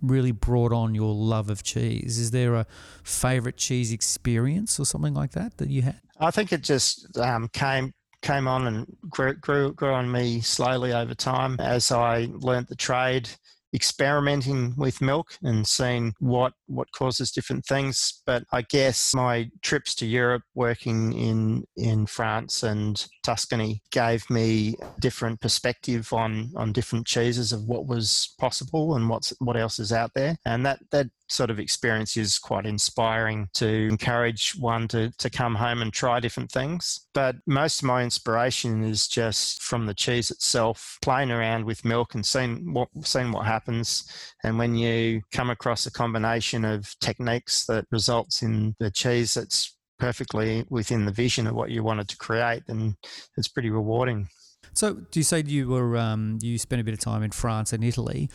really 0.00 0.32
brought 0.32 0.72
on 0.72 0.94
your 0.94 1.14
love 1.14 1.50
of 1.50 1.62
cheese? 1.62 2.18
Is 2.18 2.30
there 2.30 2.54
a 2.54 2.66
favorite 3.02 3.56
cheese 3.56 3.92
experience 3.92 4.78
or 4.78 4.84
something 4.84 5.14
like 5.14 5.32
that 5.32 5.58
that 5.58 5.68
you 5.68 5.82
had? 5.82 6.00
I 6.18 6.30
think 6.30 6.52
it 6.52 6.62
just 6.62 7.16
um, 7.18 7.48
came 7.48 7.92
came 8.22 8.48
on 8.48 8.66
and 8.66 8.86
grew, 9.08 9.34
grew, 9.34 9.72
grew 9.74 9.92
on 9.92 10.10
me 10.10 10.40
slowly 10.40 10.94
over 10.94 11.14
time 11.14 11.56
as 11.60 11.92
I 11.92 12.28
learnt 12.32 12.68
the 12.68 12.74
trade 12.74 13.28
experimenting 13.74 14.74
with 14.76 15.02
milk 15.02 15.36
and 15.42 15.66
seeing 15.66 16.14
what 16.20 16.54
what 16.74 16.92
causes 16.92 17.30
different 17.30 17.64
things. 17.66 18.22
But 18.26 18.44
I 18.52 18.62
guess 18.62 19.14
my 19.14 19.50
trips 19.62 19.94
to 19.96 20.06
Europe, 20.06 20.42
working 20.54 21.12
in 21.12 21.64
in 21.76 22.06
France 22.06 22.62
and 22.62 23.04
Tuscany, 23.22 23.82
gave 23.90 24.28
me 24.30 24.76
a 24.80 25.00
different 25.00 25.40
perspective 25.40 26.12
on 26.12 26.52
on 26.56 26.72
different 26.72 27.06
cheeses 27.06 27.52
of 27.52 27.64
what 27.64 27.86
was 27.86 28.34
possible 28.38 28.94
and 28.94 29.08
what's 29.08 29.32
what 29.38 29.56
else 29.56 29.78
is 29.78 29.92
out 29.92 30.10
there. 30.14 30.36
And 30.44 30.64
that 30.66 30.80
that 30.90 31.08
sort 31.28 31.50
of 31.50 31.58
experience 31.58 32.16
is 32.16 32.38
quite 32.38 32.66
inspiring 32.66 33.48
to 33.54 33.66
encourage 33.66 34.54
one 34.58 34.86
to, 34.88 35.10
to 35.18 35.30
come 35.30 35.54
home 35.54 35.82
and 35.82 35.92
try 35.92 36.20
different 36.20 36.50
things. 36.50 37.06
But 37.14 37.36
most 37.46 37.80
of 37.82 37.86
my 37.86 38.02
inspiration 38.02 38.84
is 38.84 39.08
just 39.08 39.62
from 39.62 39.86
the 39.86 39.94
cheese 39.94 40.30
itself, 40.30 40.98
playing 41.02 41.30
around 41.30 41.64
with 41.64 41.84
milk 41.84 42.14
and 42.14 42.24
seeing 42.24 42.72
what 42.72 42.88
seeing 43.02 43.32
what 43.32 43.46
happens. 43.46 44.04
And 44.42 44.58
when 44.58 44.74
you 44.76 45.22
come 45.32 45.50
across 45.50 45.86
a 45.86 45.92
combination 45.92 46.63
of 46.64 46.94
techniques 47.00 47.66
that 47.66 47.86
results 47.90 48.42
in 48.42 48.74
the 48.78 48.90
cheese 48.90 49.34
that's 49.34 49.76
perfectly 49.98 50.64
within 50.70 51.04
the 51.04 51.12
vision 51.12 51.46
of 51.46 51.54
what 51.54 51.70
you 51.70 51.82
wanted 51.82 52.08
to 52.08 52.16
create, 52.16 52.62
then 52.66 52.96
it's 53.36 53.48
pretty 53.48 53.70
rewarding. 53.70 54.28
So, 54.72 54.94
do 54.94 55.20
you 55.20 55.24
say 55.24 55.42
you 55.46 55.68
were 55.68 55.96
um, 55.96 56.38
you 56.42 56.58
spent 56.58 56.80
a 56.80 56.84
bit 56.84 56.94
of 56.94 57.00
time 57.00 57.22
in 57.22 57.30
France 57.30 57.72
and 57.72 57.84
Italy? 57.84 58.28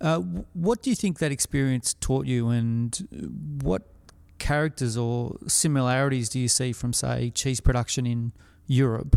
Uh, 0.00 0.18
what 0.54 0.82
do 0.82 0.90
you 0.90 0.96
think 0.96 1.20
that 1.20 1.30
experience 1.30 1.94
taught 1.94 2.26
you, 2.26 2.48
and 2.48 3.30
what 3.62 3.82
characters 4.38 4.96
or 4.96 5.36
similarities 5.46 6.28
do 6.28 6.40
you 6.40 6.48
see 6.48 6.72
from, 6.72 6.92
say, 6.92 7.30
cheese 7.30 7.60
production 7.60 8.06
in 8.06 8.32
Europe 8.66 9.16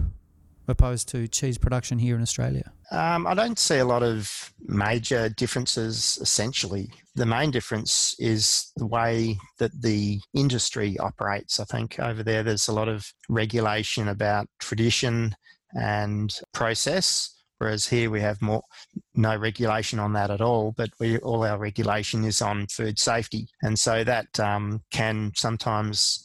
opposed 0.68 1.08
to 1.10 1.28
cheese 1.28 1.58
production 1.58 2.00
here 2.00 2.16
in 2.16 2.22
Australia? 2.22 2.72
Um, 2.92 3.28
I 3.28 3.34
don't 3.34 3.60
see 3.60 3.78
a 3.78 3.86
lot 3.86 4.04
of 4.04 4.54
major 4.66 5.30
differences 5.30 6.18
essentially. 6.22 6.90
The 7.16 7.26
main 7.26 7.52
difference 7.52 8.16
is 8.20 8.72
the 8.76 8.86
way 8.86 9.38
that 9.60 9.72
the 9.82 10.20
industry 10.34 10.98
operates. 11.00 11.60
I 11.60 11.66
think 11.66 12.00
over 12.00 12.24
there 12.24 12.44
there's 12.44 12.68
a 12.68 12.74
lot 12.74 12.88
of 12.88 13.12
regulation 13.30 14.08
about 14.08 14.48
tradition 14.60 15.36
and 15.74 16.34
process. 16.54 17.34
Whereas 17.60 17.88
here 17.88 18.12
we 18.12 18.22
have 18.22 18.42
more 18.42 18.62
no 19.16 19.36
regulation 19.36 19.98
on 19.98 20.14
that 20.14 20.30
at 20.30 20.42
all, 20.42 20.74
but 20.78 20.92
we 21.00 21.18
all 21.20 21.44
our 21.44 21.58
regulation 21.58 22.24
is 22.24 22.40
on 22.40 22.68
food 22.68 23.00
safety, 23.00 23.48
and 23.64 23.80
so 23.80 24.04
that 24.04 24.40
um, 24.40 24.84
can 24.92 25.32
sometimes 25.36 26.24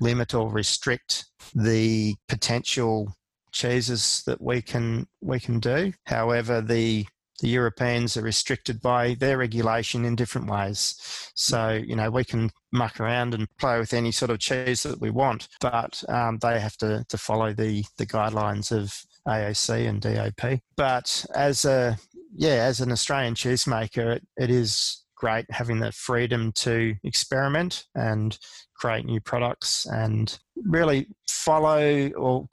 limit 0.00 0.32
or 0.32 0.50
restrict 0.50 1.26
the 1.54 2.14
potential 2.28 3.14
cheeses 3.52 4.22
that 4.26 4.40
we 4.40 4.62
can 4.62 5.06
we 5.20 5.40
can 5.40 5.60
do. 5.60 5.92
However, 6.06 6.60
the 6.60 7.06
the 7.40 7.48
Europeans 7.48 8.16
are 8.16 8.22
restricted 8.22 8.80
by 8.80 9.14
their 9.14 9.38
regulation 9.38 10.04
in 10.04 10.14
different 10.14 10.48
ways. 10.48 10.94
So, 11.34 11.70
you 11.70 11.96
know, 11.96 12.10
we 12.10 12.24
can 12.24 12.50
muck 12.72 13.00
around 13.00 13.34
and 13.34 13.48
play 13.58 13.78
with 13.78 13.94
any 13.94 14.12
sort 14.12 14.30
of 14.30 14.38
cheese 14.38 14.82
that 14.82 15.00
we 15.00 15.10
want, 15.10 15.48
but 15.60 16.02
um, 16.08 16.38
they 16.38 16.60
have 16.60 16.76
to, 16.78 17.04
to 17.08 17.18
follow 17.18 17.52
the, 17.52 17.84
the 17.96 18.06
guidelines 18.06 18.70
of 18.70 18.94
AOC 19.26 19.88
and 19.88 20.00
DOP. 20.00 20.60
But 20.76 21.24
as 21.34 21.64
a, 21.64 21.96
yeah, 22.34 22.64
as 22.64 22.80
an 22.80 22.92
Australian 22.92 23.34
cheesemaker, 23.34 24.16
it, 24.16 24.26
it 24.36 24.50
is 24.50 25.02
great 25.16 25.44
having 25.50 25.80
the 25.80 25.92
freedom 25.92 26.52
to 26.52 26.94
experiment 27.04 27.86
and 27.94 28.38
create 28.74 29.04
new 29.04 29.20
products 29.20 29.86
and 29.86 30.38
really 30.56 31.06
follow 31.28 32.10
or 32.10 32.46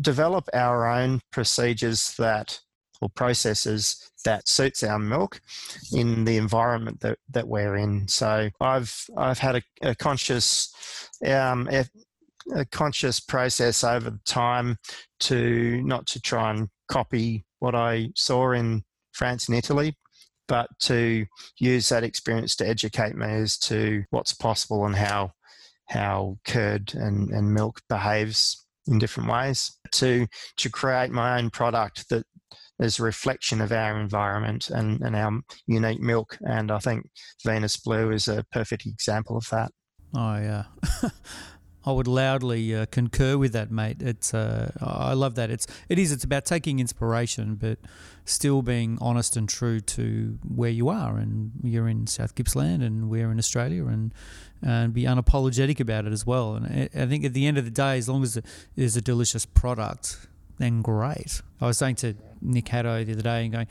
develop 0.00 0.48
our 0.54 0.86
own 0.88 1.20
procedures 1.30 2.14
that 2.18 2.60
or 3.00 3.08
processes 3.08 4.10
that 4.24 4.46
suits 4.46 4.82
our 4.82 4.98
milk 4.98 5.40
in 5.92 6.24
the 6.24 6.36
environment 6.36 7.00
that, 7.00 7.18
that 7.30 7.48
we're 7.48 7.76
in. 7.76 8.06
So 8.08 8.50
I've 8.60 8.94
I've 9.16 9.38
had 9.38 9.56
a, 9.56 9.62
a 9.82 9.94
conscious 9.94 10.72
um, 11.26 11.68
a 12.54 12.64
conscious 12.66 13.20
process 13.20 13.84
over 13.84 14.18
time 14.26 14.76
to 15.20 15.82
not 15.82 16.06
to 16.08 16.20
try 16.20 16.50
and 16.50 16.68
copy 16.88 17.44
what 17.58 17.74
I 17.74 18.10
saw 18.16 18.52
in 18.52 18.82
France 19.12 19.48
and 19.48 19.56
Italy, 19.56 19.94
but 20.48 20.68
to 20.80 21.26
use 21.58 21.88
that 21.88 22.04
experience 22.04 22.56
to 22.56 22.68
educate 22.68 23.16
me 23.16 23.26
as 23.26 23.58
to 23.58 24.04
what's 24.10 24.34
possible 24.34 24.86
and 24.86 24.96
how 24.96 25.32
how 25.86 26.38
curd 26.44 26.94
and, 26.94 27.30
and 27.30 27.52
milk 27.52 27.80
behaves 27.88 28.66
in 28.86 28.98
different 28.98 29.28
ways 29.30 29.79
to 29.92 30.26
to 30.56 30.70
create 30.70 31.10
my 31.10 31.38
own 31.38 31.50
product 31.50 32.08
that 32.08 32.24
is 32.80 32.98
a 32.98 33.02
reflection 33.02 33.60
of 33.60 33.72
our 33.72 34.00
environment 34.00 34.70
and, 34.70 35.00
and 35.02 35.14
our 35.14 35.40
unique 35.66 36.00
milk 36.00 36.38
and 36.40 36.70
I 36.70 36.78
think 36.78 37.06
Venus 37.44 37.76
Blue 37.76 38.10
is 38.10 38.26
a 38.26 38.44
perfect 38.52 38.86
example 38.86 39.36
of 39.36 39.46
that. 39.50 39.70
Oh 40.14 40.36
yeah. 40.36 40.64
I 41.84 41.92
would 41.92 42.06
loudly 42.06 42.74
uh, 42.74 42.86
concur 42.86 43.38
with 43.38 43.52
that, 43.52 43.70
mate. 43.70 44.02
It's 44.02 44.34
uh, 44.34 44.70
I 44.80 45.14
love 45.14 45.34
that. 45.36 45.50
It's 45.50 45.66
it 45.88 45.98
is. 45.98 46.12
It's 46.12 46.24
about 46.24 46.44
taking 46.44 46.78
inspiration, 46.78 47.54
but 47.54 47.78
still 48.24 48.60
being 48.60 48.98
honest 49.00 49.36
and 49.36 49.48
true 49.48 49.80
to 49.80 50.38
where 50.46 50.70
you 50.70 50.90
are. 50.90 51.16
And 51.16 51.52
you're 51.62 51.88
in 51.88 52.06
South 52.06 52.34
Gippsland, 52.34 52.82
and 52.82 53.08
we're 53.08 53.30
in 53.30 53.38
Australia, 53.38 53.86
and 53.86 54.12
and 54.62 54.92
be 54.92 55.04
unapologetic 55.04 55.80
about 55.80 56.04
it 56.04 56.12
as 56.12 56.26
well. 56.26 56.54
And 56.54 56.90
I, 56.94 57.06
think 57.06 57.24
at 57.24 57.32
the 57.32 57.46
end 57.46 57.56
of 57.56 57.64
the 57.64 57.70
day, 57.70 57.96
as 57.96 58.10
long 58.10 58.22
as 58.22 58.36
it 58.36 58.44
is 58.76 58.94
a 58.94 59.00
delicious 59.00 59.46
product, 59.46 60.26
then 60.58 60.82
great. 60.82 61.40
I 61.62 61.66
was 61.66 61.78
saying 61.78 61.96
to 61.96 62.14
Nick 62.42 62.66
Haddow 62.66 63.04
the 63.04 63.12
other 63.12 63.22
day, 63.22 63.44
and 63.44 63.52
going 63.52 63.68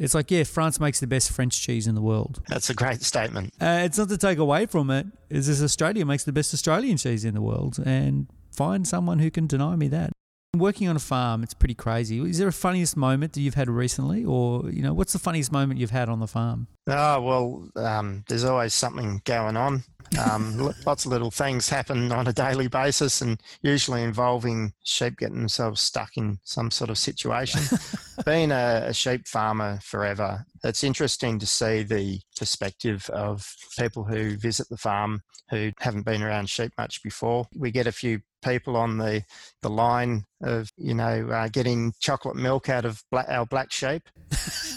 it's 0.00 0.14
like, 0.14 0.30
yeah, 0.30 0.44
France 0.44 0.80
makes 0.80 0.98
the 0.98 1.06
best 1.06 1.30
French 1.30 1.60
cheese 1.60 1.86
in 1.86 1.94
the 1.94 2.00
world. 2.00 2.42
That's 2.48 2.70
a 2.70 2.74
great 2.74 3.02
statement. 3.02 3.52
Uh, 3.60 3.82
it's 3.84 3.98
not 3.98 4.08
to 4.08 4.16
take 4.16 4.38
away 4.38 4.64
from. 4.64 4.90
It's 5.28 5.46
just 5.46 5.62
Australia 5.62 6.06
makes 6.06 6.24
the 6.24 6.32
best 6.32 6.54
Australian 6.54 6.96
cheese 6.96 7.24
in 7.24 7.34
the 7.34 7.42
world, 7.42 7.78
and 7.84 8.26
find 8.50 8.88
someone 8.88 9.18
who 9.18 9.30
can 9.30 9.46
deny 9.46 9.76
me 9.76 9.88
that. 9.88 10.10
Working 10.56 10.88
on 10.88 10.96
a 10.96 11.00
farm, 11.00 11.42
it's 11.42 11.54
pretty 11.54 11.74
crazy. 11.74 12.18
Is 12.18 12.38
there 12.38 12.48
a 12.48 12.52
funniest 12.52 12.96
moment 12.96 13.34
that 13.34 13.40
you've 13.40 13.54
had 13.54 13.68
recently, 13.68 14.24
or 14.24 14.68
you 14.70 14.82
know, 14.82 14.94
what's 14.94 15.12
the 15.12 15.18
funniest 15.18 15.52
moment 15.52 15.78
you've 15.78 15.90
had 15.90 16.08
on 16.08 16.18
the 16.18 16.26
farm? 16.26 16.66
Oh 16.90 17.20
well, 17.20 17.84
um, 17.84 18.24
there's 18.28 18.44
always 18.44 18.74
something 18.74 19.20
going 19.24 19.56
on. 19.56 19.84
Um, 20.18 20.72
lots 20.86 21.04
of 21.04 21.12
little 21.12 21.30
things 21.30 21.68
happen 21.68 22.10
on 22.10 22.26
a 22.26 22.32
daily 22.32 22.68
basis, 22.68 23.20
and 23.20 23.40
usually 23.62 24.02
involving 24.02 24.72
sheep 24.82 25.18
getting 25.18 25.38
themselves 25.38 25.80
stuck 25.80 26.16
in 26.16 26.38
some 26.42 26.70
sort 26.70 26.90
of 26.90 26.98
situation. 26.98 27.60
Being 28.26 28.50
a, 28.50 28.84
a 28.86 28.92
sheep 28.92 29.28
farmer 29.28 29.78
forever, 29.82 30.44
it's 30.64 30.84
interesting 30.84 31.38
to 31.38 31.46
see 31.46 31.82
the 31.82 32.20
perspective 32.36 33.08
of 33.10 33.54
people 33.78 34.04
who 34.04 34.36
visit 34.36 34.68
the 34.68 34.76
farm 34.76 35.22
who 35.50 35.72
haven't 35.80 36.04
been 36.04 36.22
around 36.22 36.48
sheep 36.48 36.72
much 36.78 37.02
before. 37.02 37.46
We 37.54 37.70
get 37.70 37.86
a 37.86 37.92
few 37.92 38.20
people 38.42 38.76
on 38.76 38.98
the, 38.98 39.24
the 39.62 39.68
line 39.68 40.24
of, 40.42 40.70
you 40.76 40.94
know, 40.94 41.28
uh, 41.28 41.48
getting 41.48 41.92
chocolate 42.00 42.36
milk 42.36 42.68
out 42.68 42.84
of 42.84 43.02
black, 43.10 43.26
our 43.28 43.46
black 43.46 43.72
sheep. 43.72 44.02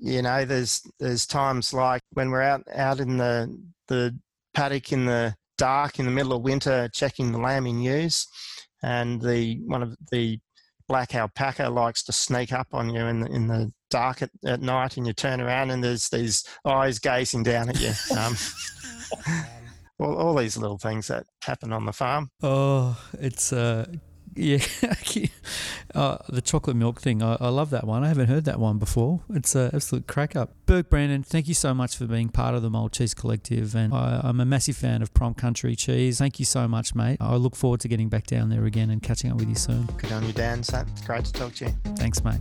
you 0.00 0.22
know, 0.22 0.44
there's 0.44 0.82
there's 0.98 1.26
times 1.26 1.74
like 1.74 2.02
when 2.12 2.30
we're 2.30 2.42
out 2.42 2.62
out 2.74 3.00
in 3.00 3.16
the 3.16 3.58
the 3.88 4.16
paddock 4.54 4.92
in 4.92 5.06
the 5.06 5.34
dark 5.56 5.98
in 5.98 6.04
the 6.06 6.12
middle 6.12 6.32
of 6.32 6.42
winter 6.42 6.88
checking 6.92 7.32
the 7.32 7.38
lambing 7.38 7.80
ewes, 7.80 8.26
and 8.82 9.20
the 9.20 9.60
one 9.66 9.82
of 9.82 9.96
the 10.10 10.38
black 10.88 11.14
alpaca 11.14 11.68
likes 11.68 12.02
to 12.02 12.12
sneak 12.12 12.52
up 12.52 12.68
on 12.72 12.88
you 12.88 13.04
in 13.04 13.20
the, 13.20 13.26
in 13.26 13.46
the 13.46 13.70
dark 13.90 14.22
at, 14.22 14.30
at 14.44 14.60
night, 14.60 14.96
and 14.96 15.06
you 15.06 15.12
turn 15.12 15.40
around 15.40 15.70
and 15.70 15.84
there's 15.84 16.08
these 16.08 16.44
eyes 16.64 16.98
gazing 16.98 17.42
down 17.42 17.68
at 17.68 17.80
you. 17.80 17.92
Um, 18.16 18.36
all, 19.98 20.16
all 20.16 20.34
these 20.34 20.56
little 20.56 20.78
things 20.78 21.08
that 21.08 21.26
happen 21.42 21.72
on 21.72 21.86
the 21.86 21.92
farm. 21.92 22.30
Oh, 22.42 23.00
it's 23.14 23.52
uh, 23.52 23.86
yeah, 24.38 24.58
uh, 25.94 26.18
the 26.28 26.40
chocolate 26.40 26.76
milk 26.76 27.00
thing. 27.00 27.22
I, 27.22 27.36
I, 27.40 27.48
love 27.48 27.70
that 27.70 27.84
one. 27.84 28.04
I 28.04 28.08
haven't 28.08 28.28
heard 28.28 28.44
that 28.44 28.60
one 28.60 28.78
before. 28.78 29.20
It's 29.30 29.54
an 29.54 29.70
absolute 29.74 30.06
crack 30.06 30.36
up. 30.36 30.52
Burke 30.66 30.88
Brandon, 30.90 31.22
thank 31.22 31.48
you 31.48 31.54
so 31.54 31.74
much 31.74 31.96
for 31.96 32.06
being 32.06 32.28
part 32.28 32.54
of 32.54 32.62
the 32.62 32.70
Mould 32.70 32.92
Cheese 32.92 33.14
Collective, 33.14 33.74
and 33.74 33.92
I, 33.92 34.20
I'm 34.22 34.40
a 34.40 34.44
massive 34.44 34.76
fan 34.76 35.02
of 35.02 35.12
Prom 35.12 35.34
Country 35.34 35.74
Cheese. 35.74 36.18
Thank 36.18 36.38
you 36.38 36.44
so 36.44 36.68
much, 36.68 36.94
mate. 36.94 37.18
I 37.20 37.34
look 37.36 37.56
forward 37.56 37.80
to 37.80 37.88
getting 37.88 38.08
back 38.08 38.26
down 38.26 38.48
there 38.48 38.64
again 38.66 38.90
and 38.90 39.02
catching 39.02 39.30
up 39.32 39.38
with 39.38 39.48
you 39.48 39.56
soon. 39.56 39.86
Good 39.96 40.12
on 40.12 40.24
you, 40.24 40.32
Dan. 40.32 40.60
It's 40.60 40.70
great 41.04 41.24
to 41.24 41.32
talk 41.32 41.54
to 41.54 41.66
you. 41.66 41.72
Thanks, 41.96 42.22
mate. 42.22 42.40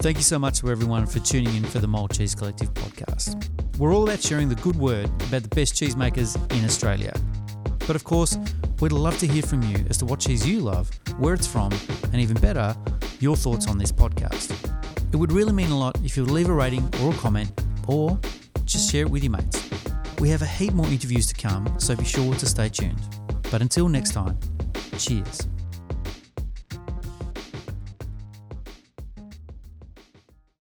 Thank 0.00 0.16
you 0.16 0.22
so 0.22 0.38
much 0.38 0.60
to 0.60 0.70
everyone 0.70 1.06
for 1.06 1.18
tuning 1.20 1.54
in 1.56 1.64
for 1.64 1.78
the 1.78 1.88
Mould 1.88 2.14
Cheese 2.14 2.34
Collective 2.34 2.72
podcast. 2.74 3.48
We're 3.78 3.94
all 3.94 4.04
about 4.04 4.20
sharing 4.20 4.48
the 4.48 4.56
good 4.56 4.76
word 4.76 5.06
about 5.28 5.42
the 5.42 5.48
best 5.48 5.74
cheesemakers 5.74 6.36
in 6.56 6.64
Australia. 6.64 7.12
But 7.86 7.96
of 7.96 8.04
course, 8.04 8.36
we'd 8.80 8.92
love 8.92 9.18
to 9.18 9.26
hear 9.26 9.42
from 9.42 9.62
you 9.62 9.84
as 9.88 9.98
to 9.98 10.04
what 10.04 10.20
cheese 10.20 10.46
you 10.46 10.60
love, 10.60 10.90
where 11.18 11.34
it's 11.34 11.46
from, 11.46 11.72
and 12.12 12.16
even 12.16 12.36
better, 12.40 12.76
your 13.20 13.36
thoughts 13.36 13.66
on 13.66 13.78
this 13.78 13.92
podcast. 13.92 14.52
It 15.12 15.16
would 15.16 15.32
really 15.32 15.52
mean 15.52 15.70
a 15.70 15.78
lot 15.78 15.98
if 16.04 16.16
you 16.16 16.24
leave 16.24 16.48
a 16.48 16.52
rating 16.52 16.88
or 17.02 17.12
a 17.12 17.16
comment, 17.16 17.50
or 17.86 18.18
just 18.64 18.90
share 18.90 19.02
it 19.02 19.10
with 19.10 19.24
your 19.24 19.32
mates. 19.32 19.68
We 20.20 20.28
have 20.30 20.42
a 20.42 20.46
heap 20.46 20.74
more 20.74 20.86
interviews 20.86 21.26
to 21.26 21.34
come, 21.34 21.74
so 21.78 21.96
be 21.96 22.04
sure 22.04 22.34
to 22.34 22.46
stay 22.46 22.68
tuned. 22.68 23.00
But 23.50 23.62
until 23.62 23.88
next 23.88 24.12
time, 24.12 24.38
cheers. 24.98 25.46